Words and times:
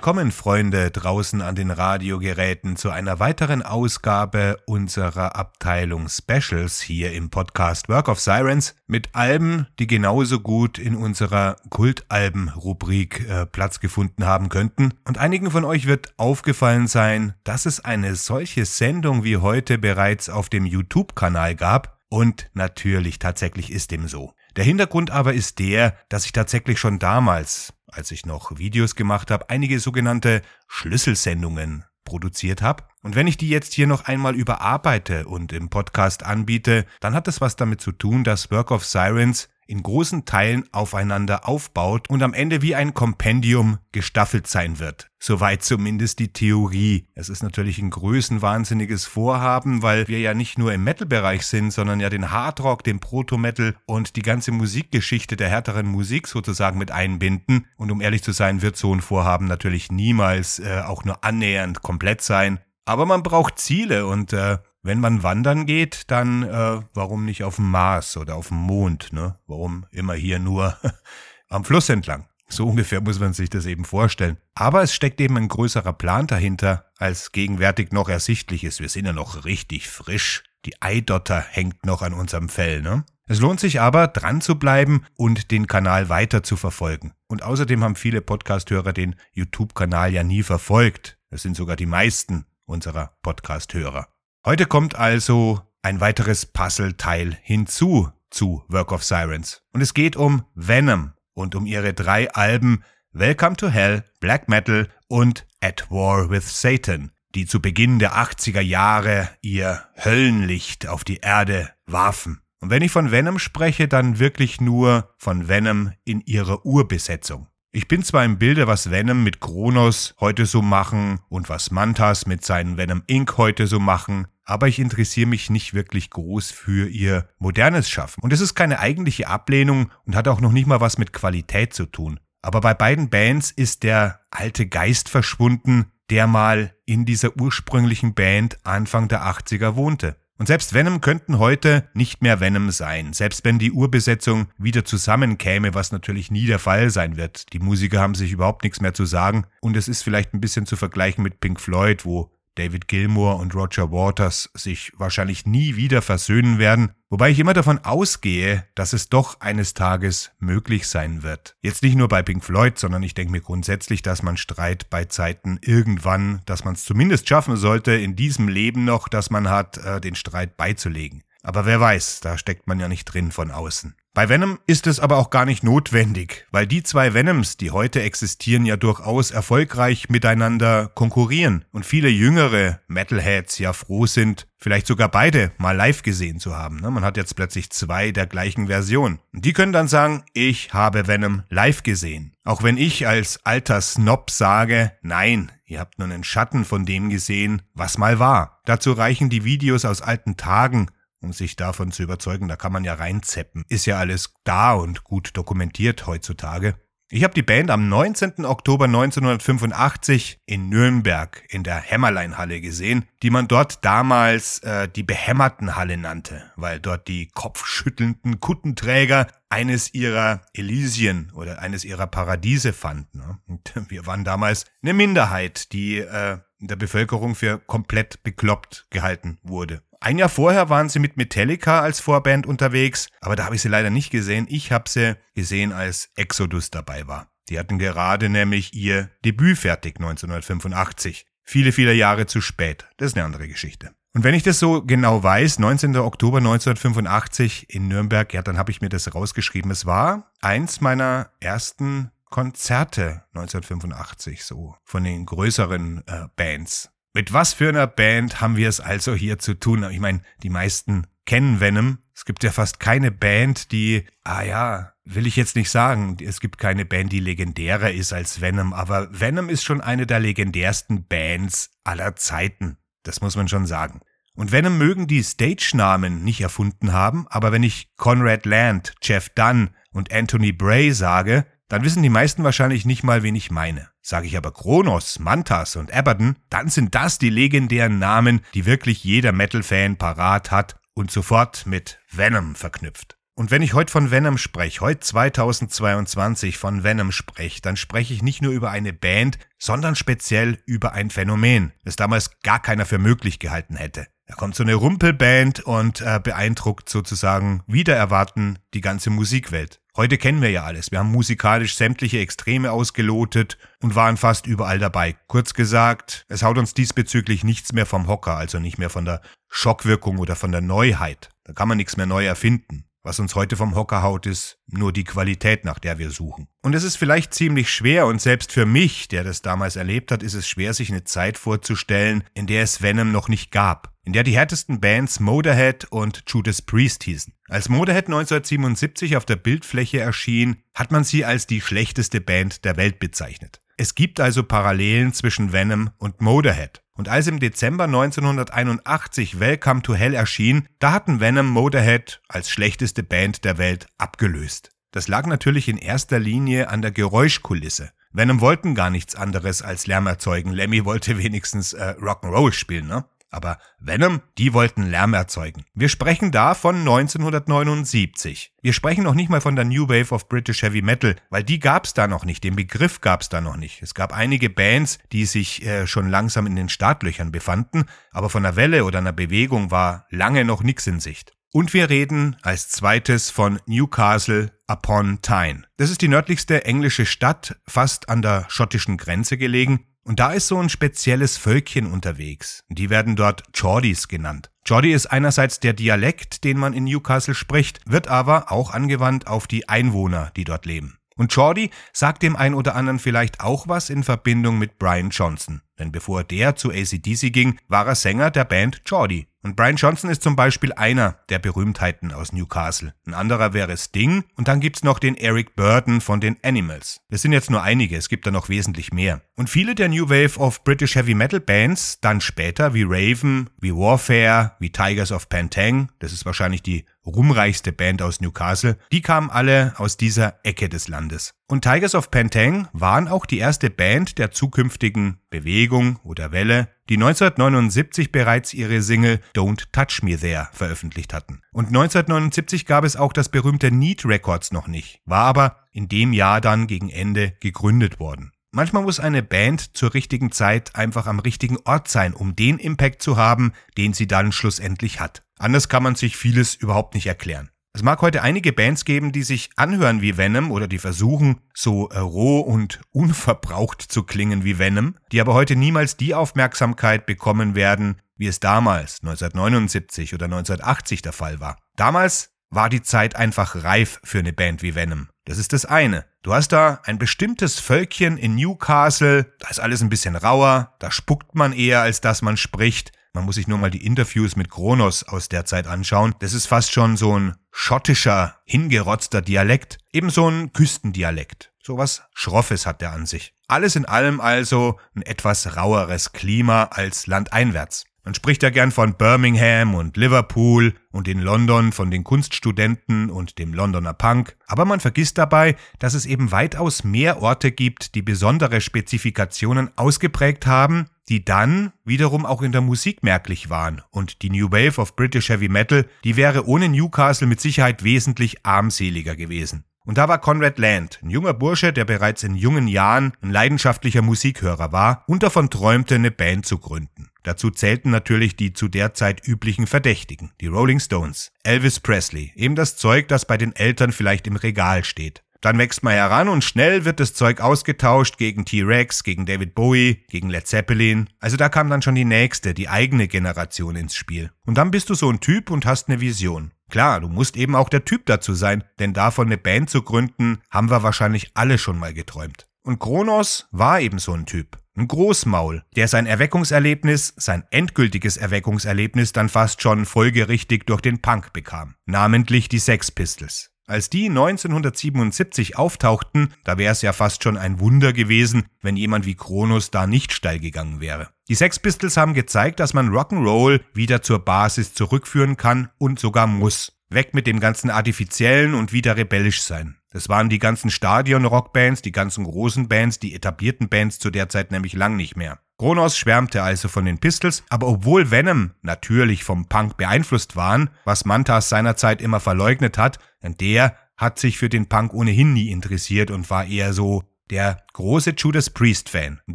Willkommen, 0.00 0.32
Freunde 0.32 0.90
draußen 0.90 1.42
an 1.42 1.54
den 1.54 1.70
Radiogeräten, 1.70 2.76
zu 2.76 2.88
einer 2.88 3.20
weiteren 3.20 3.60
Ausgabe 3.60 4.56
unserer 4.64 5.36
Abteilung 5.36 6.08
Specials 6.08 6.80
hier 6.80 7.12
im 7.12 7.28
Podcast 7.28 7.90
Work 7.90 8.08
of 8.08 8.18
Sirens 8.18 8.74
mit 8.86 9.10
Alben, 9.12 9.66
die 9.78 9.86
genauso 9.86 10.40
gut 10.40 10.78
in 10.78 10.96
unserer 10.96 11.56
Kultalben-Rubrik 11.68 13.28
äh, 13.28 13.44
Platz 13.44 13.78
gefunden 13.78 14.24
haben 14.24 14.48
könnten. 14.48 14.94
Und 15.06 15.18
einigen 15.18 15.50
von 15.50 15.66
euch 15.66 15.84
wird 15.84 16.14
aufgefallen 16.16 16.86
sein, 16.86 17.34
dass 17.44 17.66
es 17.66 17.84
eine 17.84 18.14
solche 18.14 18.64
Sendung 18.64 19.22
wie 19.22 19.36
heute 19.36 19.76
bereits 19.76 20.30
auf 20.30 20.48
dem 20.48 20.64
YouTube-Kanal 20.64 21.56
gab. 21.56 22.00
Und 22.08 22.48
natürlich 22.54 23.18
tatsächlich 23.18 23.70
ist 23.70 23.90
dem 23.90 24.08
so. 24.08 24.32
Der 24.56 24.64
Hintergrund 24.64 25.10
aber 25.10 25.34
ist 25.34 25.58
der, 25.58 25.96
dass 26.08 26.24
ich 26.24 26.32
tatsächlich 26.32 26.80
schon 26.80 26.98
damals, 26.98 27.72
als 27.92 28.10
ich 28.10 28.26
noch 28.26 28.58
Videos 28.58 28.94
gemacht 28.94 29.30
habe, 29.30 29.50
einige 29.50 29.80
sogenannte 29.80 30.42
Schlüsselsendungen 30.68 31.84
produziert 32.04 32.62
habe. 32.62 32.84
Und 33.02 33.14
wenn 33.14 33.26
ich 33.26 33.36
die 33.36 33.48
jetzt 33.48 33.72
hier 33.72 33.86
noch 33.86 34.04
einmal 34.04 34.34
überarbeite 34.34 35.26
und 35.26 35.52
im 35.52 35.70
Podcast 35.70 36.24
anbiete, 36.24 36.86
dann 37.00 37.14
hat 37.14 37.26
das 37.26 37.40
was 37.40 37.56
damit 37.56 37.80
zu 37.80 37.92
tun, 37.92 38.24
dass 38.24 38.50
Work 38.50 38.70
of 38.70 38.84
Sirens 38.84 39.48
in 39.70 39.84
großen 39.84 40.24
Teilen 40.24 40.64
aufeinander 40.72 41.48
aufbaut 41.48 42.10
und 42.10 42.24
am 42.24 42.34
Ende 42.34 42.60
wie 42.60 42.74
ein 42.74 42.92
Kompendium 42.92 43.78
gestaffelt 43.92 44.48
sein 44.48 44.80
wird. 44.80 45.10
Soweit 45.20 45.62
zumindest 45.62 46.18
die 46.18 46.32
Theorie. 46.32 47.06
Es 47.14 47.28
ist 47.28 47.44
natürlich 47.44 47.78
ein 47.78 47.90
größenwahnsinniges 47.90 49.04
Vorhaben, 49.04 49.82
weil 49.82 50.08
wir 50.08 50.18
ja 50.18 50.34
nicht 50.34 50.58
nur 50.58 50.72
im 50.72 50.82
Metal-Bereich 50.82 51.46
sind, 51.46 51.72
sondern 51.72 52.00
ja 52.00 52.10
den 52.10 52.32
Hardrock, 52.32 52.82
den 52.82 52.98
Proto-Metal 52.98 53.76
und 53.86 54.16
die 54.16 54.22
ganze 54.22 54.50
Musikgeschichte 54.50 55.36
der 55.36 55.48
härteren 55.48 55.86
Musik 55.86 56.26
sozusagen 56.26 56.78
mit 56.78 56.90
einbinden. 56.90 57.66
Und 57.76 57.92
um 57.92 58.00
ehrlich 58.00 58.24
zu 58.24 58.32
sein, 58.32 58.62
wird 58.62 58.76
so 58.76 58.92
ein 58.92 59.00
Vorhaben 59.00 59.46
natürlich 59.46 59.92
niemals 59.92 60.58
äh, 60.58 60.82
auch 60.84 61.04
nur 61.04 61.22
annähernd 61.22 61.80
komplett 61.80 62.22
sein. 62.22 62.58
Aber 62.86 63.06
man 63.06 63.22
braucht 63.22 63.60
Ziele 63.60 64.06
und 64.06 64.32
äh, 64.32 64.58
wenn 64.82 65.00
man 65.00 65.22
wandern 65.22 65.66
geht, 65.66 66.10
dann 66.10 66.42
äh, 66.42 66.80
warum 66.94 67.24
nicht 67.24 67.44
auf 67.44 67.56
dem 67.56 67.70
Mars 67.70 68.16
oder 68.16 68.36
auf 68.36 68.48
dem 68.48 68.58
Mond? 68.58 69.12
Ne? 69.12 69.38
Warum 69.46 69.86
immer 69.90 70.14
hier 70.14 70.38
nur 70.38 70.76
am 71.48 71.64
Fluss 71.64 71.88
entlang? 71.88 72.26
So 72.48 72.66
ungefähr 72.66 73.00
muss 73.00 73.20
man 73.20 73.32
sich 73.32 73.48
das 73.48 73.64
eben 73.66 73.84
vorstellen. 73.84 74.36
Aber 74.54 74.82
es 74.82 74.92
steckt 74.92 75.20
eben 75.20 75.36
ein 75.36 75.48
größerer 75.48 75.92
Plan 75.92 76.26
dahinter, 76.26 76.86
als 76.98 77.30
gegenwärtig 77.30 77.92
noch 77.92 78.08
ersichtlich 78.08 78.64
ist. 78.64 78.80
Wir 78.80 78.88
sind 78.88 79.06
ja 79.06 79.12
noch 79.12 79.44
richtig 79.44 79.88
frisch. 79.88 80.42
Die 80.64 80.80
Eidotter 80.82 81.40
hängt 81.40 81.86
noch 81.86 82.02
an 82.02 82.12
unserem 82.12 82.48
Fell, 82.48 82.82
ne? 82.82 83.04
Es 83.26 83.38
lohnt 83.38 83.60
sich 83.60 83.80
aber, 83.80 84.08
dran 84.08 84.40
zu 84.40 84.58
bleiben 84.58 85.06
und 85.16 85.52
den 85.52 85.68
Kanal 85.68 86.08
weiter 86.08 86.42
zu 86.42 86.56
verfolgen. 86.56 87.12
Und 87.28 87.44
außerdem 87.44 87.84
haben 87.84 87.94
viele 87.94 88.22
Podcasthörer 88.22 88.92
den 88.92 89.14
YouTube-Kanal 89.30 90.12
ja 90.12 90.24
nie 90.24 90.42
verfolgt. 90.42 91.16
Das 91.30 91.42
sind 91.42 91.56
sogar 91.56 91.76
die 91.76 91.86
meisten 91.86 92.44
unserer 92.64 93.16
Podcasthörer. 93.22 94.08
Heute 94.42 94.64
kommt 94.64 94.94
also 94.94 95.60
ein 95.82 96.00
weiteres 96.00 96.46
Puzzleteil 96.46 97.36
hinzu 97.42 98.10
zu 98.30 98.64
Work 98.68 98.90
of 98.90 99.04
Sirens. 99.04 99.62
Und 99.74 99.82
es 99.82 99.92
geht 99.92 100.16
um 100.16 100.44
Venom 100.54 101.12
und 101.34 101.54
um 101.54 101.66
ihre 101.66 101.92
drei 101.92 102.32
Alben 102.32 102.82
Welcome 103.12 103.56
to 103.56 103.68
Hell, 103.68 104.02
Black 104.18 104.48
Metal 104.48 104.88
und 105.08 105.46
At 105.60 105.90
War 105.90 106.30
with 106.30 106.58
Satan, 106.58 107.12
die 107.34 107.44
zu 107.44 107.60
Beginn 107.60 107.98
der 107.98 108.14
80er 108.14 108.62
Jahre 108.62 109.28
ihr 109.42 109.84
Höllenlicht 110.02 110.88
auf 110.88 111.04
die 111.04 111.18
Erde 111.18 111.68
warfen. 111.84 112.40
Und 112.60 112.70
wenn 112.70 112.82
ich 112.82 112.92
von 112.92 113.10
Venom 113.10 113.38
spreche, 113.38 113.88
dann 113.88 114.20
wirklich 114.20 114.58
nur 114.58 115.12
von 115.18 115.48
Venom 115.48 115.92
in 116.04 116.22
ihrer 116.22 116.64
Urbesetzung. 116.64 117.48
Ich 117.72 117.86
bin 117.86 118.02
zwar 118.02 118.24
im 118.24 118.36
Bilde, 118.36 118.66
was 118.66 118.90
Venom 118.90 119.22
mit 119.22 119.38
Kronos 119.38 120.16
heute 120.18 120.44
so 120.44 120.60
machen 120.60 121.20
und 121.28 121.48
was 121.48 121.70
Mantas 121.70 122.26
mit 122.26 122.44
seinen 122.44 122.76
Venom 122.76 123.04
Inc. 123.06 123.38
heute 123.38 123.68
so 123.68 123.78
machen, 123.78 124.26
aber 124.44 124.66
ich 124.66 124.80
interessiere 124.80 125.28
mich 125.28 125.50
nicht 125.50 125.72
wirklich 125.72 126.10
groß 126.10 126.50
für 126.50 126.88
ihr 126.88 127.28
modernes 127.38 127.88
Schaffen. 127.88 128.24
Und 128.24 128.32
es 128.32 128.40
ist 128.40 128.56
keine 128.56 128.80
eigentliche 128.80 129.28
Ablehnung 129.28 129.92
und 130.04 130.16
hat 130.16 130.26
auch 130.26 130.40
noch 130.40 130.50
nicht 130.50 130.66
mal 130.66 130.80
was 130.80 130.98
mit 130.98 131.12
Qualität 131.12 131.72
zu 131.72 131.86
tun. 131.86 132.18
Aber 132.42 132.60
bei 132.60 132.74
beiden 132.74 133.08
Bands 133.08 133.52
ist 133.52 133.84
der 133.84 134.18
alte 134.32 134.66
Geist 134.66 135.08
verschwunden, 135.08 135.92
der 136.10 136.26
mal 136.26 136.74
in 136.86 137.04
dieser 137.04 137.36
ursprünglichen 137.40 138.14
Band 138.14 138.58
Anfang 138.64 139.06
der 139.06 139.22
80er 139.22 139.76
wohnte. 139.76 140.16
Und 140.40 140.46
selbst 140.46 140.72
Venom 140.72 141.02
könnten 141.02 141.38
heute 141.38 141.86
nicht 141.92 142.22
mehr 142.22 142.40
Venom 142.40 142.70
sein, 142.70 143.12
selbst 143.12 143.44
wenn 143.44 143.58
die 143.58 143.72
Urbesetzung 143.72 144.46
wieder 144.56 144.86
zusammenkäme, 144.86 145.74
was 145.74 145.92
natürlich 145.92 146.30
nie 146.30 146.46
der 146.46 146.58
Fall 146.58 146.88
sein 146.88 147.18
wird. 147.18 147.52
Die 147.52 147.58
Musiker 147.58 148.00
haben 148.00 148.14
sich 148.14 148.32
überhaupt 148.32 148.64
nichts 148.64 148.80
mehr 148.80 148.94
zu 148.94 149.04
sagen 149.04 149.44
und 149.60 149.76
es 149.76 149.86
ist 149.86 150.02
vielleicht 150.02 150.32
ein 150.32 150.40
bisschen 150.40 150.64
zu 150.64 150.76
vergleichen 150.76 151.22
mit 151.22 151.40
Pink 151.40 151.60
Floyd, 151.60 152.06
wo 152.06 152.30
David 152.56 152.88
Gilmour 152.88 153.36
und 153.36 153.54
Roger 153.54 153.90
Waters 153.90 154.50
sich 154.54 154.92
wahrscheinlich 154.96 155.46
nie 155.46 155.76
wieder 155.76 156.02
versöhnen 156.02 156.58
werden, 156.58 156.92
wobei 157.08 157.30
ich 157.30 157.38
immer 157.38 157.54
davon 157.54 157.78
ausgehe, 157.84 158.66
dass 158.74 158.92
es 158.92 159.08
doch 159.08 159.40
eines 159.40 159.74
Tages 159.74 160.32
möglich 160.38 160.88
sein 160.88 161.22
wird. 161.22 161.56
Jetzt 161.60 161.82
nicht 161.82 161.96
nur 161.96 162.08
bei 162.08 162.22
Pink 162.22 162.44
Floyd, 162.44 162.78
sondern 162.78 163.02
ich 163.02 163.14
denke 163.14 163.32
mir 163.32 163.40
grundsätzlich, 163.40 164.02
dass 164.02 164.22
man 164.22 164.36
Streit 164.36 164.90
bei 164.90 165.04
Zeiten 165.04 165.58
irgendwann, 165.62 166.42
dass 166.46 166.64
man 166.64 166.74
es 166.74 166.84
zumindest 166.84 167.28
schaffen 167.28 167.56
sollte, 167.56 167.92
in 167.92 168.16
diesem 168.16 168.48
Leben 168.48 168.84
noch, 168.84 169.08
dass 169.08 169.30
man 169.30 169.48
hat, 169.48 169.78
äh, 169.78 170.00
den 170.00 170.14
Streit 170.14 170.56
beizulegen. 170.56 171.22
Aber 171.42 171.64
wer 171.66 171.80
weiß, 171.80 172.20
da 172.20 172.36
steckt 172.36 172.66
man 172.66 172.80
ja 172.80 172.88
nicht 172.88 173.06
drin 173.06 173.32
von 173.32 173.50
außen. 173.50 173.94
Bei 174.12 174.28
Venom 174.28 174.58
ist 174.66 174.88
es 174.88 174.98
aber 174.98 175.18
auch 175.18 175.30
gar 175.30 175.44
nicht 175.44 175.62
notwendig, 175.62 176.44
weil 176.50 176.66
die 176.66 176.82
zwei 176.82 177.14
Venoms, 177.14 177.56
die 177.56 177.70
heute 177.70 178.02
existieren, 178.02 178.66
ja 178.66 178.76
durchaus 178.76 179.30
erfolgreich 179.30 180.08
miteinander 180.08 180.88
konkurrieren 180.88 181.64
und 181.70 181.86
viele 181.86 182.08
jüngere 182.08 182.80
Metalheads 182.88 183.58
ja 183.58 183.72
froh 183.72 184.06
sind, 184.06 184.48
vielleicht 184.58 184.88
sogar 184.88 185.08
beide 185.08 185.52
mal 185.58 185.76
live 185.76 186.02
gesehen 186.02 186.40
zu 186.40 186.56
haben. 186.56 186.80
Ne? 186.80 186.90
Man 186.90 187.04
hat 187.04 187.16
jetzt 187.16 187.36
plötzlich 187.36 187.70
zwei 187.70 188.10
der 188.10 188.26
gleichen 188.26 188.66
Version. 188.66 189.20
Die 189.32 189.52
können 189.52 189.72
dann 189.72 189.86
sagen, 189.86 190.24
ich 190.32 190.74
habe 190.74 191.06
Venom 191.06 191.44
live 191.48 191.84
gesehen. 191.84 192.34
Auch 192.42 192.64
wenn 192.64 192.78
ich 192.78 193.06
als 193.06 193.38
alter 193.46 193.80
Snob 193.80 194.32
sage, 194.32 194.90
nein, 195.02 195.52
ihr 195.66 195.78
habt 195.78 196.00
nur 196.00 196.08
einen 196.08 196.24
Schatten 196.24 196.64
von 196.64 196.84
dem 196.84 197.10
gesehen, 197.10 197.62
was 197.74 197.96
mal 197.96 198.18
war. 198.18 198.60
Dazu 198.64 198.90
reichen 198.90 199.30
die 199.30 199.44
Videos 199.44 199.84
aus 199.84 200.02
alten 200.02 200.36
Tagen 200.36 200.88
um 201.20 201.32
sich 201.32 201.56
davon 201.56 201.92
zu 201.92 202.02
überzeugen. 202.02 202.48
Da 202.48 202.56
kann 202.56 202.72
man 202.72 202.84
ja 202.84 202.94
reinzeppen. 202.94 203.64
Ist 203.68 203.86
ja 203.86 203.98
alles 203.98 204.34
da 204.44 204.72
und 204.72 205.04
gut 205.04 205.30
dokumentiert 205.36 206.06
heutzutage. 206.06 206.76
Ich 207.12 207.24
habe 207.24 207.34
die 207.34 207.42
Band 207.42 207.72
am 207.72 207.88
19. 207.88 208.44
Oktober 208.44 208.84
1985 208.84 210.38
in 210.46 210.68
Nürnberg 210.68 211.42
in 211.48 211.64
der 211.64 211.80
Hämmerleinhalle 211.80 212.60
gesehen, 212.60 213.04
die 213.24 213.30
man 213.30 213.48
dort 213.48 213.84
damals 213.84 214.60
äh, 214.60 214.88
die 214.88 215.02
Behämmertenhalle 215.02 215.96
nannte, 215.96 216.52
weil 216.54 216.78
dort 216.78 217.08
die 217.08 217.26
kopfschüttelnden 217.26 218.38
Kuttenträger 218.38 219.26
eines 219.48 219.92
ihrer 219.92 220.42
Elysien 220.54 221.32
oder 221.34 221.58
eines 221.58 221.84
ihrer 221.84 222.06
Paradiese 222.06 222.72
fanden. 222.72 223.18
Ne? 223.18 223.38
Und 223.48 223.90
wir 223.90 224.06
waren 224.06 224.22
damals 224.22 224.66
eine 224.80 224.94
Minderheit, 224.94 225.72
die 225.72 225.98
äh, 225.98 226.38
in 226.60 226.68
der 226.68 226.76
Bevölkerung 226.76 227.34
für 227.34 227.58
komplett 227.58 228.22
bekloppt 228.22 228.86
gehalten 228.90 229.38
wurde. 229.42 229.82
Ein 230.02 230.16
Jahr 230.16 230.30
vorher 230.30 230.70
waren 230.70 230.88
sie 230.88 230.98
mit 230.98 231.18
Metallica 231.18 231.80
als 231.80 232.00
Vorband 232.00 232.46
unterwegs, 232.46 233.08
aber 233.20 233.36
da 233.36 233.44
habe 233.44 233.56
ich 233.56 233.60
sie 233.60 233.68
leider 233.68 233.90
nicht 233.90 234.10
gesehen. 234.10 234.46
Ich 234.48 234.72
habe 234.72 234.88
sie 234.88 235.16
gesehen, 235.34 235.72
als 235.72 236.10
Exodus 236.16 236.70
dabei 236.70 237.06
war. 237.06 237.28
Die 237.50 237.58
hatten 237.58 237.78
gerade 237.78 238.30
nämlich 238.30 238.72
ihr 238.72 239.10
Debüt 239.26 239.58
fertig 239.58 239.96
1985. 239.96 241.26
Viele, 241.42 241.72
viele 241.72 241.92
Jahre 241.92 242.24
zu 242.24 242.40
spät. 242.40 242.86
Das 242.96 243.08
ist 243.08 243.16
eine 243.16 243.26
andere 243.26 243.46
Geschichte. 243.46 243.90
Und 244.14 244.24
wenn 244.24 244.34
ich 244.34 244.42
das 244.42 244.58
so 244.58 244.82
genau 244.82 245.22
weiß, 245.22 245.58
19. 245.58 245.94
Oktober 245.96 246.38
1985 246.38 247.68
in 247.68 247.88
Nürnberg, 247.88 248.32
ja, 248.32 248.40
dann 248.40 248.56
habe 248.56 248.70
ich 248.70 248.80
mir 248.80 248.88
das 248.88 249.14
rausgeschrieben. 249.14 249.70
Es 249.70 249.84
war 249.84 250.32
eins 250.40 250.80
meiner 250.80 251.30
ersten 251.40 252.10
Konzerte 252.30 253.24
1985, 253.34 254.44
so 254.44 254.76
von 254.84 255.04
den 255.04 255.26
größeren 255.26 256.04
äh, 256.06 256.28
Bands. 256.36 256.90
Mit 257.12 257.32
was 257.32 257.54
für 257.54 257.68
einer 257.68 257.88
Band 257.88 258.40
haben 258.40 258.56
wir 258.56 258.68
es 258.68 258.78
also 258.78 259.14
hier 259.14 259.38
zu 259.38 259.54
tun? 259.54 259.84
Ich 259.90 259.98
meine, 259.98 260.22
die 260.44 260.50
meisten 260.50 261.08
kennen 261.26 261.58
Venom. 261.58 261.98
Es 262.14 262.24
gibt 262.24 262.44
ja 262.44 262.52
fast 262.52 262.78
keine 262.78 263.10
Band, 263.10 263.72
die, 263.72 264.06
ah 264.22 264.42
ja, 264.42 264.92
will 265.04 265.26
ich 265.26 265.34
jetzt 265.34 265.56
nicht 265.56 265.70
sagen, 265.70 266.18
es 266.24 266.38
gibt 266.38 266.58
keine 266.58 266.84
Band, 266.84 267.12
die 267.12 267.18
legendärer 267.18 267.90
ist 267.90 268.12
als 268.12 268.40
Venom, 268.40 268.72
aber 268.72 269.08
Venom 269.10 269.48
ist 269.48 269.64
schon 269.64 269.80
eine 269.80 270.06
der 270.06 270.20
legendärsten 270.20 271.06
Bands 271.06 271.70
aller 271.82 272.14
Zeiten. 272.14 272.76
Das 273.02 273.20
muss 273.20 273.36
man 273.36 273.48
schon 273.48 273.66
sagen. 273.66 274.00
Und 274.34 274.52
Venom 274.52 274.78
mögen 274.78 275.06
die 275.08 275.22
Stage-Namen 275.22 276.22
nicht 276.22 276.40
erfunden 276.40 276.92
haben, 276.92 277.26
aber 277.28 277.50
wenn 277.50 277.64
ich 277.64 277.96
Conrad 277.96 278.46
Land, 278.46 278.94
Jeff 279.02 279.30
Dunn 279.30 279.70
und 279.90 280.12
Anthony 280.12 280.52
Bray 280.52 280.92
sage, 280.92 281.44
dann 281.70 281.84
wissen 281.84 282.02
die 282.02 282.10
meisten 282.10 282.42
wahrscheinlich 282.42 282.84
nicht 282.84 283.04
mal, 283.04 283.22
wen 283.22 283.36
ich 283.36 283.50
meine. 283.52 283.88
Sage 284.02 284.26
ich 284.26 284.36
aber 284.36 284.52
Kronos, 284.52 285.20
Mantas 285.20 285.76
und 285.76 285.92
Abaddon, 285.92 286.36
dann 286.50 286.68
sind 286.68 286.96
das 286.96 287.18
die 287.18 287.30
legendären 287.30 288.00
Namen, 288.00 288.40
die 288.54 288.66
wirklich 288.66 289.04
jeder 289.04 289.30
Metal-Fan 289.30 289.96
parat 289.96 290.50
hat 290.50 290.74
und 290.94 291.12
sofort 291.12 291.66
mit 291.66 292.00
Venom 292.10 292.56
verknüpft. 292.56 293.16
Und 293.36 293.52
wenn 293.52 293.62
ich 293.62 293.72
heute 293.72 293.92
von 293.92 294.10
Venom 294.10 294.36
spreche, 294.36 294.80
heute 294.80 295.00
2022 295.00 296.58
von 296.58 296.82
Venom 296.82 297.12
spreche, 297.12 297.62
dann 297.62 297.76
spreche 297.76 298.12
ich 298.14 298.22
nicht 298.22 298.42
nur 298.42 298.52
über 298.52 298.70
eine 298.70 298.92
Band, 298.92 299.38
sondern 299.56 299.94
speziell 299.94 300.58
über 300.66 300.92
ein 300.92 301.08
Phänomen, 301.08 301.72
das 301.84 301.94
damals 301.94 302.40
gar 302.42 302.60
keiner 302.60 302.84
für 302.84 302.98
möglich 302.98 303.38
gehalten 303.38 303.76
hätte. 303.76 304.08
Da 304.26 304.34
kommt 304.34 304.56
so 304.56 304.64
eine 304.64 304.74
Rumpelband 304.74 305.60
und 305.60 306.00
äh, 306.00 306.20
beeindruckt 306.22 306.88
sozusagen 306.88 307.62
wieder 307.66 307.94
erwarten 307.94 308.58
die 308.74 308.80
ganze 308.80 309.10
Musikwelt. 309.10 309.79
Heute 309.96 310.18
kennen 310.18 310.40
wir 310.40 310.50
ja 310.50 310.64
alles. 310.64 310.92
Wir 310.92 311.00
haben 311.00 311.10
musikalisch 311.10 311.74
sämtliche 311.74 312.20
Extreme 312.20 312.70
ausgelotet 312.70 313.58
und 313.82 313.96
waren 313.96 314.16
fast 314.16 314.46
überall 314.46 314.78
dabei. 314.78 315.16
Kurz 315.26 315.52
gesagt, 315.52 316.24
es 316.28 316.42
haut 316.42 316.58
uns 316.58 316.74
diesbezüglich 316.74 317.42
nichts 317.42 317.72
mehr 317.72 317.86
vom 317.86 318.06
Hocker, 318.06 318.36
also 318.36 318.60
nicht 318.60 318.78
mehr 318.78 318.90
von 318.90 319.04
der 319.04 319.20
Schockwirkung 319.48 320.18
oder 320.18 320.36
von 320.36 320.52
der 320.52 320.60
Neuheit. 320.60 321.30
Da 321.44 321.52
kann 321.52 321.68
man 321.68 321.76
nichts 321.76 321.96
mehr 321.96 322.06
neu 322.06 322.24
erfinden. 322.24 322.84
Was 323.02 323.18
uns 323.18 323.34
heute 323.34 323.56
vom 323.56 323.74
Hocker 323.74 324.02
haut, 324.02 324.26
ist 324.26 324.58
nur 324.66 324.92
die 324.92 325.04
Qualität, 325.04 325.64
nach 325.64 325.78
der 325.78 325.98
wir 325.98 326.10
suchen. 326.10 326.48
Und 326.62 326.74
es 326.74 326.84
ist 326.84 326.96
vielleicht 326.96 327.32
ziemlich 327.32 327.70
schwer, 327.70 328.06
und 328.06 328.20
selbst 328.20 328.52
für 328.52 328.66
mich, 328.66 329.08
der 329.08 329.24
das 329.24 329.40
damals 329.40 329.76
erlebt 329.76 330.12
hat, 330.12 330.22
ist 330.22 330.34
es 330.34 330.46
schwer, 330.46 330.74
sich 330.74 330.90
eine 330.90 331.04
Zeit 331.04 331.38
vorzustellen, 331.38 332.24
in 332.34 332.46
der 332.46 332.62
es 332.62 332.82
Venom 332.82 333.10
noch 333.10 333.28
nicht 333.28 333.52
gab. 333.52 333.89
In 334.02 334.14
der 334.14 334.24
die 334.24 334.34
härtesten 334.34 334.80
Bands 334.80 335.20
Motorhead 335.20 335.84
und 335.90 336.22
Judas 336.26 336.62
Priest 336.62 337.04
hießen. 337.04 337.34
Als 337.48 337.68
Motorhead 337.68 338.06
1977 338.06 339.16
auf 339.16 339.26
der 339.26 339.36
Bildfläche 339.36 340.00
erschien, 340.00 340.62
hat 340.74 340.90
man 340.90 341.04
sie 341.04 341.26
als 341.26 341.46
die 341.46 341.60
schlechteste 341.60 342.20
Band 342.20 342.64
der 342.64 342.78
Welt 342.78 342.98
bezeichnet. 342.98 343.60
Es 343.76 343.94
gibt 343.94 344.18
also 344.18 344.42
Parallelen 344.42 345.12
zwischen 345.12 345.52
Venom 345.52 345.90
und 345.98 346.20
Motorhead. 346.20 346.82
Und 346.94 347.08
als 347.08 347.26
im 347.26 347.40
Dezember 347.40 347.84
1981 347.84 349.38
Welcome 349.38 349.82
to 349.82 349.94
Hell 349.94 350.14
erschien, 350.14 350.68
da 350.78 350.92
hatten 350.92 351.20
Venom 351.20 351.46
Motorhead 351.46 352.22
als 352.28 352.50
schlechteste 352.50 353.02
Band 353.02 353.44
der 353.44 353.58
Welt 353.58 353.86
abgelöst. 353.98 354.70
Das 354.92 355.08
lag 355.08 355.26
natürlich 355.26 355.68
in 355.68 355.78
erster 355.78 356.18
Linie 356.18 356.68
an 356.68 356.82
der 356.82 356.90
Geräuschkulisse. 356.90 357.90
Venom 358.12 358.40
wollten 358.40 358.74
gar 358.74 358.90
nichts 358.90 359.14
anderes 359.14 359.62
als 359.62 359.86
Lärm 359.86 360.06
erzeugen. 360.06 360.52
Lemmy 360.52 360.84
wollte 360.84 361.16
wenigstens 361.18 361.74
äh, 361.74 361.94
Rock'n'Roll 362.00 362.52
spielen, 362.52 362.88
ne? 362.88 363.04
Aber 363.30 363.58
Venom, 363.78 364.20
die 364.38 364.52
wollten 364.52 364.82
Lärm 364.82 365.14
erzeugen. 365.14 365.64
Wir 365.72 365.88
sprechen 365.88 366.32
da 366.32 366.54
von 366.54 366.76
1979. 366.76 368.52
Wir 368.60 368.72
sprechen 368.72 369.04
noch 369.04 369.14
nicht 369.14 369.30
mal 369.30 369.40
von 369.40 369.54
der 369.56 369.64
New 369.64 369.88
Wave 369.88 370.12
of 370.12 370.28
British 370.28 370.62
Heavy 370.62 370.82
Metal, 370.82 371.16
weil 371.30 371.44
die 371.44 371.60
gab's 371.60 371.94
da 371.94 372.08
noch 372.08 372.24
nicht, 372.24 372.42
den 372.42 372.56
Begriff 372.56 373.00
gab's 373.00 373.28
da 373.28 373.40
noch 373.40 373.56
nicht. 373.56 373.82
Es 373.82 373.94
gab 373.94 374.12
einige 374.12 374.50
Bands, 374.50 374.98
die 375.12 375.24
sich 375.26 375.64
äh, 375.64 375.86
schon 375.86 376.08
langsam 376.08 376.46
in 376.46 376.56
den 376.56 376.68
Startlöchern 376.68 377.30
befanden, 377.30 377.84
aber 378.10 378.30
von 378.30 378.44
einer 378.44 378.56
Welle 378.56 378.84
oder 378.84 378.98
einer 378.98 379.12
Bewegung 379.12 379.70
war 379.70 380.06
lange 380.10 380.44
noch 380.44 380.62
nix 380.62 380.86
in 380.86 381.00
Sicht. 381.00 381.32
Und 381.52 381.74
wir 381.74 381.90
reden 381.90 382.36
als 382.42 382.68
zweites 382.68 383.30
von 383.30 383.60
Newcastle 383.66 384.52
upon 384.68 385.20
Tyne. 385.20 385.64
Das 385.78 385.90
ist 385.90 386.00
die 386.00 386.08
nördlichste 386.08 386.64
englische 386.64 387.06
Stadt, 387.06 387.56
fast 387.66 388.08
an 388.08 388.22
der 388.22 388.46
schottischen 388.48 388.96
Grenze 388.96 389.36
gelegen 389.36 389.86
und 390.04 390.20
da 390.20 390.32
ist 390.32 390.46
so 390.48 390.58
ein 390.58 390.68
spezielles 390.68 391.36
Völkchen 391.36 391.92
unterwegs. 391.92 392.64
Die 392.68 392.90
werden 392.90 393.16
dort 393.16 393.52
Geordies 393.52 394.08
genannt. 394.08 394.50
Geordie 394.64 394.92
ist 394.92 395.06
einerseits 395.06 395.60
der 395.60 395.72
Dialekt, 395.72 396.44
den 396.44 396.58
man 396.58 396.74
in 396.74 396.84
Newcastle 396.84 397.34
spricht, 397.34 397.80
wird 397.86 398.08
aber 398.08 398.52
auch 398.52 398.70
angewandt 398.70 399.26
auf 399.26 399.46
die 399.46 399.68
Einwohner, 399.68 400.32
die 400.36 400.44
dort 400.44 400.66
leben. 400.66 400.98
Und 401.16 401.32
Geordie 401.32 401.70
sagt 401.92 402.22
dem 402.22 402.34
ein 402.34 402.54
oder 402.54 402.74
anderen 402.74 402.98
vielleicht 402.98 403.40
auch 403.40 403.68
was 403.68 403.90
in 403.90 404.04
Verbindung 404.04 404.58
mit 404.58 404.78
Brian 404.78 405.10
Johnson. 405.10 405.60
Denn 405.78 405.92
bevor 405.92 406.24
der 406.24 406.56
zu 406.56 406.70
ACDC 406.70 407.32
ging, 407.32 407.58
war 407.68 407.86
er 407.86 407.94
Sänger 407.94 408.30
der 408.30 408.44
Band 408.44 408.84
Geordie. 408.84 409.26
Und 409.42 409.56
Brian 409.56 409.76
Johnson 409.76 410.10
ist 410.10 410.22
zum 410.22 410.36
Beispiel 410.36 410.72
einer 410.74 411.16
der 411.30 411.38
Berühmtheiten 411.38 412.12
aus 412.12 412.32
Newcastle. 412.32 412.92
Ein 413.06 413.14
anderer 413.14 413.54
wäre 413.54 413.76
Sting 413.76 414.24
und 414.36 414.48
dann 414.48 414.60
gibt's 414.60 414.84
noch 414.84 414.98
den 414.98 415.16
Eric 415.16 415.56
Burton 415.56 416.02
von 416.02 416.20
den 416.20 416.36
Animals. 416.42 417.00
Das 417.08 417.22
sind 417.22 417.32
jetzt 417.32 417.50
nur 417.50 417.62
einige, 417.62 417.96
es 417.96 418.10
gibt 418.10 418.26
da 418.26 418.30
noch 418.30 418.50
wesentlich 418.50 418.92
mehr. 418.92 419.22
Und 419.36 419.48
viele 419.48 419.74
der 419.74 419.88
New 419.88 420.10
Wave 420.10 420.38
of 420.38 420.62
British 420.62 420.94
Heavy 420.94 421.14
Metal 421.14 421.40
Bands, 421.40 422.00
dann 422.00 422.20
später 422.20 422.74
wie 422.74 422.84
Raven, 422.86 423.48
wie 423.58 423.74
Warfare, 423.74 424.52
wie 424.58 424.70
Tigers 424.70 425.10
of 425.10 425.30
Pantang, 425.30 425.90
das 426.00 426.12
ist 426.12 426.26
wahrscheinlich 426.26 426.62
die 426.62 426.84
ruhmreichste 427.06 427.72
Band 427.72 428.02
aus 428.02 428.20
Newcastle, 428.20 428.76
die 428.92 429.00
kamen 429.00 429.30
alle 429.30 429.74
aus 429.76 429.96
dieser 429.96 430.38
Ecke 430.42 430.68
des 430.68 430.88
Landes. 430.88 431.34
Und 431.48 431.62
Tigers 431.62 431.94
of 431.94 432.10
Pantang 432.10 432.68
waren 432.72 433.08
auch 433.08 433.26
die 433.26 433.38
erste 433.38 433.70
Band 433.70 434.18
der 434.18 434.30
zukünftigen 434.30 435.20
Bewegung 435.30 435.98
oder 436.04 436.32
Welle, 436.32 436.68
die 436.88 436.94
1979 436.94 438.12
bereits 438.12 438.54
ihre 438.54 438.82
Single 438.82 439.20
Don't 439.34 439.64
Touch 439.72 440.02
Me 440.02 440.16
There 440.16 440.48
veröffentlicht 440.52 441.12
hatten. 441.12 441.40
Und 441.52 441.68
1979 441.68 442.66
gab 442.66 442.84
es 442.84 442.96
auch 442.96 443.12
das 443.12 443.28
berühmte 443.28 443.70
Need 443.70 444.04
Records 444.04 444.52
noch 444.52 444.68
nicht, 444.68 445.00
war 445.04 445.24
aber 445.24 445.56
in 445.72 445.88
dem 445.88 446.12
Jahr 446.12 446.40
dann 446.40 446.66
gegen 446.66 446.90
Ende 446.90 447.32
gegründet 447.40 448.00
worden. 448.00 448.32
Manchmal 448.52 448.82
muss 448.82 448.98
eine 448.98 449.22
Band 449.22 449.76
zur 449.76 449.94
richtigen 449.94 450.32
Zeit 450.32 450.74
einfach 450.74 451.06
am 451.06 451.20
richtigen 451.20 451.58
Ort 451.64 451.86
sein, 451.86 452.14
um 452.14 452.34
den 452.34 452.58
Impact 452.58 453.00
zu 453.00 453.16
haben, 453.16 453.52
den 453.78 453.92
sie 453.92 454.08
dann 454.08 454.32
schlussendlich 454.32 454.98
hat. 454.98 455.22
Anders 455.40 455.70
kann 455.70 455.82
man 455.82 455.94
sich 455.94 456.18
vieles 456.18 456.54
überhaupt 456.54 456.94
nicht 456.94 457.06
erklären. 457.06 457.48
Es 457.72 457.82
mag 457.82 458.02
heute 458.02 458.22
einige 458.22 458.52
Bands 458.52 458.84
geben, 458.84 459.10
die 459.10 459.22
sich 459.22 459.48
anhören 459.56 460.02
wie 460.02 460.18
Venom 460.18 460.50
oder 460.50 460.68
die 460.68 460.78
versuchen, 460.78 461.40
so 461.54 461.88
äh, 461.88 461.98
roh 461.98 462.40
und 462.40 462.80
unverbraucht 462.90 463.80
zu 463.80 464.02
klingen 464.02 464.44
wie 464.44 464.58
Venom, 464.58 464.96
die 465.12 465.20
aber 465.20 465.32
heute 465.32 465.56
niemals 465.56 465.96
die 465.96 466.14
Aufmerksamkeit 466.14 467.06
bekommen 467.06 467.54
werden, 467.54 468.02
wie 468.16 468.26
es 468.26 468.38
damals 468.38 468.98
1979 469.00 470.12
oder 470.12 470.26
1980 470.26 471.00
der 471.00 471.14
Fall 471.14 471.40
war. 471.40 471.56
Damals 471.74 472.34
war 472.50 472.68
die 472.68 472.82
Zeit 472.82 473.16
einfach 473.16 473.64
reif 473.64 473.98
für 474.04 474.18
eine 474.18 474.34
Band 474.34 474.62
wie 474.62 474.74
Venom. 474.74 475.08
Das 475.24 475.38
ist 475.38 475.54
das 475.54 475.64
eine. 475.64 476.04
Du 476.22 476.34
hast 476.34 476.48
da 476.48 476.82
ein 476.84 476.98
bestimmtes 476.98 477.60
Völkchen 477.60 478.18
in 478.18 478.34
Newcastle, 478.34 479.32
da 479.38 479.48
ist 479.48 479.60
alles 479.60 479.80
ein 479.80 479.88
bisschen 479.88 480.16
rauer, 480.16 480.74
da 480.80 480.90
spuckt 480.90 481.34
man 481.34 481.54
eher, 481.54 481.80
als 481.80 482.02
dass 482.02 482.20
man 482.20 482.36
spricht. 482.36 482.92
Man 483.12 483.24
muss 483.24 483.34
sich 483.34 483.48
nur 483.48 483.58
mal 483.58 483.70
die 483.70 483.84
Interviews 483.84 484.36
mit 484.36 484.50
Kronos 484.50 485.02
aus 485.02 485.28
der 485.28 485.44
Zeit 485.44 485.66
anschauen. 485.66 486.14
Das 486.20 486.32
ist 486.32 486.46
fast 486.46 486.72
schon 486.72 486.96
so 486.96 487.18
ein 487.18 487.34
schottischer, 487.50 488.36
hingerotzter 488.44 489.20
Dialekt. 489.20 489.78
Eben 489.92 490.10
so 490.10 490.28
ein 490.28 490.52
Küstendialekt. 490.52 491.52
So 491.60 491.76
was 491.76 492.04
Schroffes 492.14 492.66
hat 492.66 492.80
der 492.80 492.92
an 492.92 493.06
sich. 493.06 493.34
Alles 493.48 493.74
in 493.74 493.84
allem 493.84 494.20
also 494.20 494.78
ein 494.94 495.02
etwas 495.02 495.56
raueres 495.56 496.12
Klima 496.12 496.64
als 496.64 497.08
landeinwärts. 497.08 497.84
Man 498.04 498.14
spricht 498.14 498.42
ja 498.42 498.50
gern 498.50 498.70
von 498.70 498.94
Birmingham 498.94 499.74
und 499.74 499.96
Liverpool 499.96 500.74
und 500.90 501.06
in 501.06 501.20
London 501.20 501.70
von 501.72 501.90
den 501.90 502.02
Kunststudenten 502.02 503.10
und 503.10 503.38
dem 503.38 503.52
Londoner 503.52 503.92
Punk, 503.92 504.36
aber 504.46 504.64
man 504.64 504.80
vergisst 504.80 505.18
dabei, 505.18 505.54
dass 505.78 505.92
es 505.92 506.06
eben 506.06 506.32
weitaus 506.32 506.82
mehr 506.82 507.20
Orte 507.20 507.52
gibt, 507.52 507.94
die 507.94 508.00
besondere 508.00 508.62
Spezifikationen 508.62 509.70
ausgeprägt 509.76 510.46
haben, 510.46 510.86
die 511.10 511.24
dann 511.24 511.72
wiederum 511.84 512.24
auch 512.24 512.40
in 512.40 512.52
der 512.52 512.60
Musik 512.60 513.02
merklich 513.02 513.50
waren. 513.50 513.82
Und 513.90 514.22
die 514.22 514.30
New 514.30 514.50
Wave 514.50 514.80
of 514.80 514.96
British 514.96 515.28
Heavy 515.28 515.48
Metal, 515.48 515.86
die 516.04 516.16
wäre 516.16 516.46
ohne 516.46 516.68
Newcastle 516.68 517.26
mit 517.26 517.40
Sicherheit 517.40 517.84
wesentlich 517.84 518.46
armseliger 518.46 519.16
gewesen. 519.16 519.64
Und 519.84 519.98
da 519.98 520.08
war 520.08 520.20
Conrad 520.20 520.58
Land, 520.58 521.00
ein 521.02 521.10
junger 521.10 521.34
Bursche, 521.34 521.72
der 521.72 521.84
bereits 521.84 522.22
in 522.22 522.36
jungen 522.36 522.68
Jahren 522.68 523.12
ein 523.22 523.30
leidenschaftlicher 523.30 524.02
Musikhörer 524.02 524.72
war 524.72 525.04
und 525.08 525.22
davon 525.22 525.50
träumte, 525.50 525.96
eine 525.96 526.12
Band 526.12 526.46
zu 526.46 526.58
gründen. 526.58 527.08
Dazu 527.24 527.50
zählten 527.50 527.90
natürlich 527.90 528.36
die 528.36 528.52
zu 528.52 528.68
der 528.68 528.94
Zeit 528.94 529.26
üblichen 529.26 529.66
Verdächtigen, 529.66 530.30
die 530.40 530.46
Rolling 530.46 530.80
Stones, 530.80 531.32
Elvis 531.42 531.80
Presley, 531.80 532.32
eben 532.36 532.54
das 532.54 532.76
Zeug, 532.76 533.08
das 533.08 533.26
bei 533.26 533.36
den 533.36 533.56
Eltern 533.56 533.92
vielleicht 533.92 534.26
im 534.26 534.36
Regal 534.36 534.84
steht. 534.84 535.24
Dann 535.40 535.58
wächst 535.58 535.82
man 535.82 535.94
heran 535.94 536.28
und 536.28 536.44
schnell 536.44 536.84
wird 536.84 537.00
das 537.00 537.14
Zeug 537.14 537.40
ausgetauscht 537.40 538.18
gegen 538.18 538.44
T-Rex, 538.44 539.04
gegen 539.04 539.24
David 539.24 539.54
Bowie, 539.54 540.04
gegen 540.08 540.28
Led 540.28 540.46
Zeppelin. 540.46 541.08
Also 541.18 541.36
da 541.36 541.48
kam 541.48 541.70
dann 541.70 541.82
schon 541.82 541.94
die 541.94 542.04
nächste, 542.04 542.52
die 542.52 542.68
eigene 542.68 543.08
Generation 543.08 543.76
ins 543.76 543.94
Spiel. 543.94 544.30
Und 544.44 544.58
dann 544.58 544.70
bist 544.70 544.90
du 544.90 544.94
so 544.94 545.10
ein 545.10 545.20
Typ 545.20 545.50
und 545.50 545.64
hast 545.64 545.88
eine 545.88 546.00
Vision. 546.00 546.52
Klar, 546.68 547.00
du 547.00 547.08
musst 547.08 547.36
eben 547.36 547.56
auch 547.56 547.68
der 547.68 547.84
Typ 547.84 548.06
dazu 548.06 548.34
sein, 548.34 548.64
denn 548.78 548.92
davon 548.92 549.26
eine 549.26 549.38
Band 549.38 549.70
zu 549.70 549.82
gründen, 549.82 550.40
haben 550.50 550.70
wir 550.70 550.82
wahrscheinlich 550.82 551.30
alle 551.34 551.58
schon 551.58 551.78
mal 551.78 551.94
geträumt. 551.94 552.46
Und 552.62 552.78
Kronos 552.78 553.48
war 553.50 553.80
eben 553.80 553.98
so 553.98 554.12
ein 554.12 554.26
Typ. 554.26 554.58
Ein 554.76 554.86
Großmaul, 554.86 555.64
der 555.74 555.88
sein 555.88 556.06
Erweckungserlebnis, 556.06 557.14
sein 557.16 557.44
endgültiges 557.50 558.16
Erweckungserlebnis 558.16 559.12
dann 559.12 559.28
fast 559.28 559.62
schon 559.62 559.84
folgerichtig 559.84 560.66
durch 560.66 560.80
den 560.80 561.02
Punk 561.02 561.32
bekam. 561.32 561.74
Namentlich 561.86 562.48
die 562.48 562.60
Sex 562.60 562.90
Pistols. 562.90 563.50
Als 563.70 563.88
die 563.88 564.08
1977 564.08 565.56
auftauchten, 565.56 566.34
da 566.42 566.58
wäre 566.58 566.72
es 566.72 566.82
ja 566.82 566.92
fast 566.92 567.22
schon 567.22 567.36
ein 567.36 567.60
Wunder 567.60 567.92
gewesen, 567.92 568.46
wenn 568.62 568.76
jemand 568.76 569.06
wie 569.06 569.14
Kronos 569.14 569.70
da 569.70 569.86
nicht 569.86 570.12
steil 570.12 570.40
gegangen 570.40 570.80
wäre. 570.80 571.10
Die 571.28 571.36
Sex 571.36 571.60
Pistols 571.60 571.96
haben 571.96 572.12
gezeigt, 572.12 572.58
dass 572.58 572.74
man 572.74 572.88
Rock'n'Roll 572.88 573.60
wieder 573.72 574.02
zur 574.02 574.24
Basis 574.24 574.74
zurückführen 574.74 575.36
kann 575.36 575.68
und 575.78 576.00
sogar 576.00 576.26
muss. 576.26 576.72
Weg 576.88 577.14
mit 577.14 577.28
dem 577.28 577.38
ganzen 577.38 577.70
Artifiziellen 577.70 578.54
und 578.54 578.72
wieder 578.72 578.96
rebellisch 578.96 579.40
sein. 579.40 579.76
Das 579.92 580.08
waren 580.08 580.28
die 580.28 580.38
ganzen 580.38 580.70
Stadion-Rockbands, 580.70 581.82
die 581.82 581.92
ganzen 581.92 582.24
großen 582.24 582.68
Bands, 582.68 583.00
die 583.00 583.14
etablierten 583.14 583.68
Bands 583.68 583.98
zu 583.98 584.10
der 584.10 584.28
Zeit 584.28 584.52
nämlich 584.52 584.72
lang 584.72 584.96
nicht 584.96 585.16
mehr. 585.16 585.38
Kronos 585.58 585.98
schwärmte 585.98 586.42
also 586.42 586.68
von 586.68 586.84
den 586.84 586.98
Pistols, 586.98 587.42
aber 587.50 587.66
obwohl 587.66 588.10
Venom 588.10 588.52
natürlich 588.62 589.24
vom 589.24 589.46
Punk 589.46 589.76
beeinflusst 589.76 590.36
waren, 590.36 590.70
was 590.84 591.04
Mantas 591.04 591.48
seinerzeit 591.48 592.00
immer 592.00 592.20
verleugnet 592.20 592.78
hat, 592.78 592.98
denn 593.22 593.36
der 593.36 593.76
hat 593.96 594.18
sich 594.18 594.38
für 594.38 594.48
den 594.48 594.68
Punk 594.70 594.94
ohnehin 594.94 595.34
nie 595.34 595.50
interessiert 595.50 596.10
und 596.10 596.30
war 596.30 596.46
eher 596.46 596.72
so 596.72 597.02
der 597.30 597.62
große 597.74 598.14
Judas 598.16 598.48
Priest-Fan 598.50 599.20
und 599.26 599.34